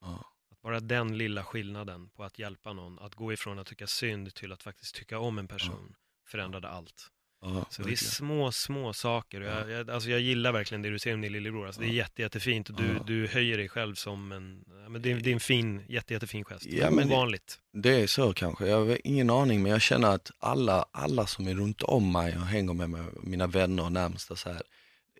[0.00, 0.31] Ja.
[0.62, 4.52] Bara den lilla skillnaden på att hjälpa någon, att gå ifrån att tycka synd till
[4.52, 5.94] att faktiskt tycka om en person,
[6.28, 7.08] förändrade allt.
[7.44, 9.40] Ja, Så det är små, små saker.
[9.40, 11.66] Och jag, jag, alltså jag gillar verkligen det du säger om din lillebror.
[11.66, 11.94] Alltså det är Ja.
[11.94, 13.02] jätte, jättefint och du, Ja.
[13.06, 16.14] du höjer dig själv som en, ja, men det, är, det är en fin, jätte,
[16.14, 16.66] jättefin gest.
[16.66, 17.58] Ja, men det- Ovanligt.
[17.72, 21.48] Det är så kanske, jag har ingen aning men jag känner att alla, alla som
[21.48, 24.62] är runt om mig och hänger med mig, mina vänner och närmsta så här.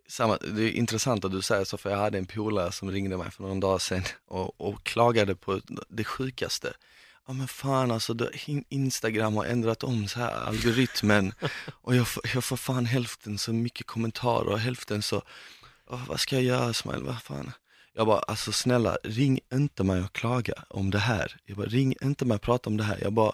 [0.07, 3.17] Samma, det är intressant att du säger så för jag hade en polare som ringde
[3.17, 6.73] mig för någon dag sedan och, och klagade på det sjukaste.
[7.27, 8.15] Ja men fan alltså,
[8.69, 11.33] Instagram har ändrat om så här algoritmen
[11.81, 15.21] och jag, får- jag får fan hälften så mycket kommentarer och hälften så,
[15.87, 17.51] "Åh, vad ska jag göra Smile, vad fan.
[17.95, 21.37] Jag bara, alltså snälla, ring inte mig och klaga om det här.
[21.45, 22.97] Jag bara, ring inte mig och prata om det här.
[23.01, 23.33] Jag bara,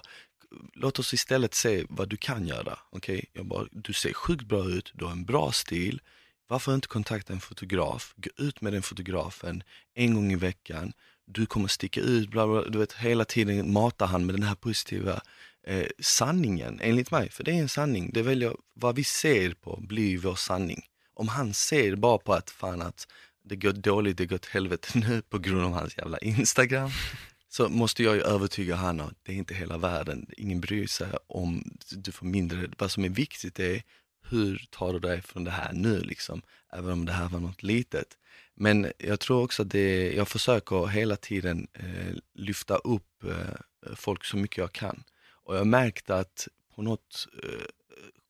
[0.74, 2.80] låt oss istället se vad du kan göra.
[2.90, 6.02] Okej, jag bara, du ser sjukt bra ut, du har en bra stil.
[6.50, 8.14] Varför inte kontakta en fotograf?
[8.18, 10.94] Gå ut med den fotografen en gång i veckan.
[11.26, 14.56] Du kommer sticka ut, bla bla, du vet hela tiden matar han med den här
[14.56, 15.22] positiva
[15.68, 17.30] eh, sanningen, enligt mig.
[17.30, 20.82] För det är en sanning, det väljer, vad vi ser på blir vår sanning.
[21.14, 23.08] Om han ser bara på att fan att
[23.44, 26.90] det går dåligt, det går åt helvete nu på grund av hans jävla Instagram.
[27.50, 31.08] Så måste jag ju övertyga han att det är inte hela världen, ingen bryr sig
[31.28, 32.70] om du får mindre.
[32.78, 33.84] Vad som är viktigt är
[34.30, 36.42] hur tar du dig från det här nu liksom,
[36.74, 38.18] även om det här var något litet.
[38.56, 44.26] Men jag tror också att det, jag försöker hela tiden eh, lyfta upp eh, folk
[44.26, 45.04] så mycket jag kan.
[45.30, 47.66] Och jag har märkt att på något eh,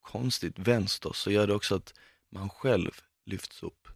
[0.01, 1.93] konstigt vänster så gör det också att
[2.29, 2.91] man själv
[3.25, 3.87] lyfts upp.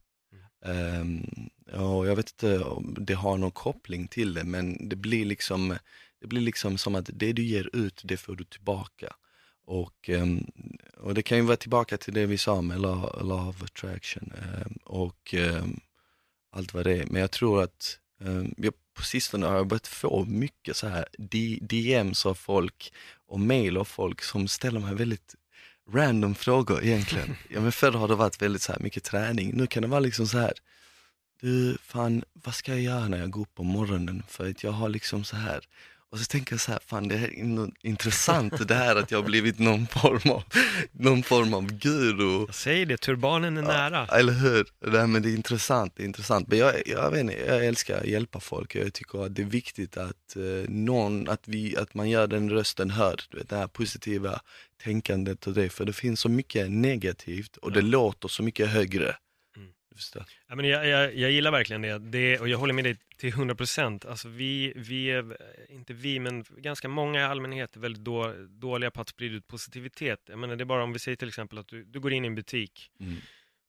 [0.65, 5.25] Ehm, och jag vet inte om det har någon koppling till det, men det blir
[5.25, 5.77] liksom,
[6.19, 9.15] det blir liksom som att det du ger ut, det får du tillbaka.
[9.65, 10.45] Och, ehm,
[10.97, 14.31] och det kan ju vara tillbaka till det vi sa med law, law of attraction
[14.37, 15.79] ehm, och ehm,
[16.51, 17.05] allt vad det är.
[17.05, 17.99] Men jag tror att
[18.57, 21.05] jag, på sistone har jag börjat få mycket så här
[21.61, 22.93] DMs av folk
[23.27, 25.35] och mail av folk som ställer mig väldigt
[25.89, 27.35] random frågor egentligen.
[27.49, 29.51] ja, men förr har det varit väldigt så här mycket träning.
[29.53, 30.53] Nu kan det vara liksom så här,
[31.41, 34.71] du fan vad ska jag göra när jag går upp på morgonen för att jag
[34.71, 35.67] har liksom så här.
[36.13, 39.11] Och så tänker jag så här, fan det här är in- intressant det här att
[39.11, 40.43] jag har blivit någon form av,
[40.91, 42.39] någon form av guru.
[42.45, 44.05] Jag säger det, turbanen är nära.
[44.07, 44.65] Eller hur?
[44.91, 46.47] Det, här, men det är intressant, det är intressant.
[46.47, 48.75] Men jag, jag, vet inte, jag älskar att hjälpa folk.
[48.75, 52.49] Jag tycker att det är viktigt att, eh, någon, att, vi, att man gör den
[52.49, 53.23] rösten hörd.
[53.29, 54.39] Du vet, det här positiva
[54.83, 55.69] tänkandet och det.
[55.69, 57.85] För det finns så mycket negativt och det Ja.
[57.85, 59.15] låter så mycket högre.
[59.95, 60.23] Förstår?
[60.47, 61.99] Ja, men jag, jag, jag gillar verkligen det.
[61.99, 64.05] det, och jag håller med dig till 100 procent.
[64.05, 65.37] Alltså vi, vi, är-
[65.71, 69.47] inte vi, men ganska många i allmänhet är väldigt då, dåliga på att sprida ut
[69.47, 70.19] positivitet.
[70.25, 72.25] Jag menar, det är bara om vi säger till exempel att du, du går in
[72.25, 73.15] i en butik Mm.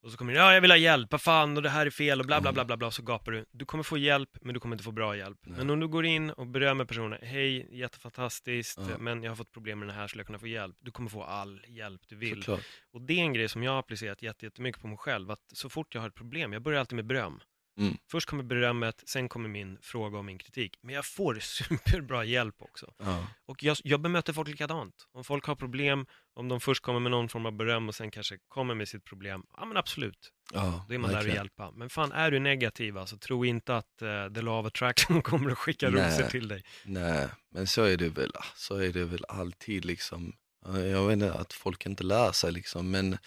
[0.05, 1.91] Och så kommer det, ja jag vill ha hjälp, vad fan, och det här är
[1.91, 3.45] fel och bla bla bla bla bla, och så gapar du.
[3.53, 5.39] Du kommer få hjälp, men du kommer inte få bra hjälp.
[5.43, 5.59] Nej.
[5.59, 8.99] Men om du går in och berömmer personen, hej, jättefantastiskt, Ja.
[8.99, 10.77] men jag har fått problem med det här, skulle jag kunna få hjälp?
[10.81, 12.37] Du kommer få all hjälp du vill.
[12.43, 12.61] Såklart.
[12.93, 15.41] Och det är en grej som jag har applicerat jätte- jättemycket på mig själv, att
[15.53, 17.41] så fort jag har ett problem, jag börjar alltid med beröm.
[17.79, 17.97] Mm.
[18.11, 20.79] Först kommer berömmet, sen kommer min fråga och min kritik.
[20.83, 22.95] Men jag får superbra hjälp också.
[22.99, 23.27] Ja.
[23.47, 24.95] Och jag, jag bemöter folk likadant.
[25.13, 28.11] Om folk har problem, om de först kommer med någon form av beröm och sen
[28.11, 31.37] kanske kommer med sitt problem, ja men absolut, Ja, då är man där och verkligen.
[31.37, 31.71] hjälpa.
[31.71, 35.51] Men fan, är du negativ, alltså tro inte att uh, the law of attraction kommer
[35.51, 36.63] att skicka rosor till dig.
[36.85, 40.33] Nej, men så är det väl, så är det väl alltid liksom.
[40.67, 43.19] Ja, Jag vet inte att folk inte lär sig liksom, men,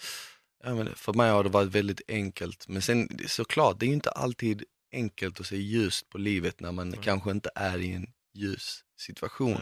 [0.64, 2.68] ja, men för mig har det varit väldigt enkelt.
[2.68, 6.72] Men sen såklart, det är ju inte alltid enkelt att se ljust på livet när
[6.72, 7.00] man Nej.
[7.02, 9.58] kanske inte är i en ljus situation.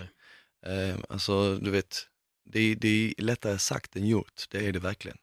[0.66, 0.88] Nej.
[0.90, 2.06] Eh, alltså, du vet,
[2.44, 5.18] det det är lättare sagt än gjort, det är det verkligen.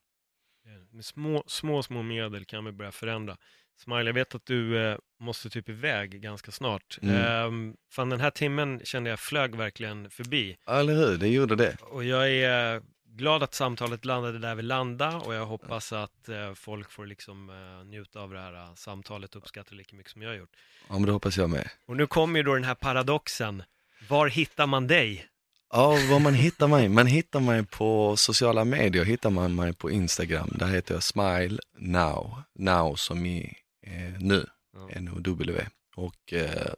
[0.91, 3.37] Med små, små, små medel kan vi börja förändra.
[3.77, 6.99] Smile, jag vet att du eh, måste typ iväg ganska snart.
[7.01, 7.15] Mm.
[7.15, 10.57] Ehm, fan, den här timmen kände jag flög verkligen förbi.
[10.65, 11.77] Ja, Eller hur, det gjorde det.
[11.81, 12.81] Och jag är
[13.15, 17.49] glad att samtalet landade där vi landade och jag hoppas att eh, folk får liksom
[17.49, 20.55] eh, njuta av det här eh, samtalet och uppskatta lika mycket som jag har gjort.
[20.87, 21.69] Ja, men det hoppas jag med.
[21.85, 23.63] Och nu kommer ju då den här paradoxen.
[24.09, 25.27] Var hittar man dig?
[25.73, 26.89] Ja, var man hittar mig?
[26.89, 30.49] Man hittar mig på sociala medier, hittar man mig på Instagram.
[30.51, 34.45] Där heter jag Smile Now, now som i eh, nu,
[34.75, 34.89] Ja.
[34.91, 35.65] N-O-W.
[35.95, 36.73] Och eh,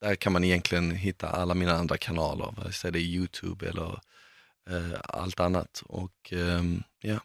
[0.00, 4.00] där kan man egentligen hitta alla mina andra kanaler, vare sig det är Youtube eller
[5.04, 5.82] allt annat.
[5.86, 7.20] Och ehm, ja,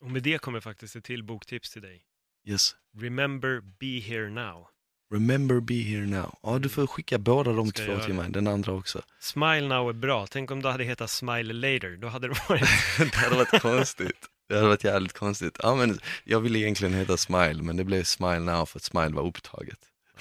[0.00, 2.02] Och med det kommer faktiskt ett till boktips till dig.
[2.46, 2.76] yes.
[3.00, 4.66] Remember Be Here Now.
[5.12, 6.38] Remember be here now.
[6.42, 9.02] Ja, du får skicka båda de Ska två till mig, den andra också.
[9.20, 10.26] Smile Now är bra.
[10.26, 11.96] Tänk om du hade hetat Smile Later.
[11.96, 12.68] Då hade det varit...
[12.98, 14.26] det hade varit konstigt.
[14.48, 15.58] Det hade varit jävligt konstigt.
[15.62, 19.08] Ja, men jag ville egentligen heta Smile, men det blev Smile Now för att Smile
[19.14, 19.78] var upptaget.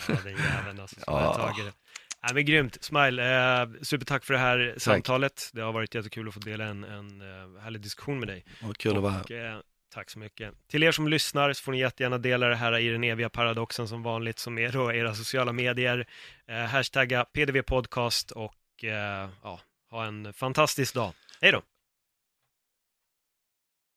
[0.07, 0.95] Ja, den jäveln alltså.
[0.99, 1.53] Som Ja.
[2.23, 2.83] Nej, men grymt.
[2.83, 5.49] Smile, eh, supertack för det här samtalet.
[5.53, 8.45] Det har varit jättekul att få dela en, en eh, härlig diskussion med dig.
[8.61, 9.21] Vad kul att vara här.
[9.21, 9.59] Och, eh,
[9.93, 10.53] tack så mycket.
[10.67, 13.87] Till er som lyssnar så får ni jättegärna dela det här i den eviga paradoxen
[13.87, 16.07] som vanligt, som är då era sociala medier.
[16.47, 19.59] Eh, hashtagga PDV Podcast och eh, ja,
[19.89, 21.13] ha en fantastisk dag.
[21.41, 21.61] Hej då!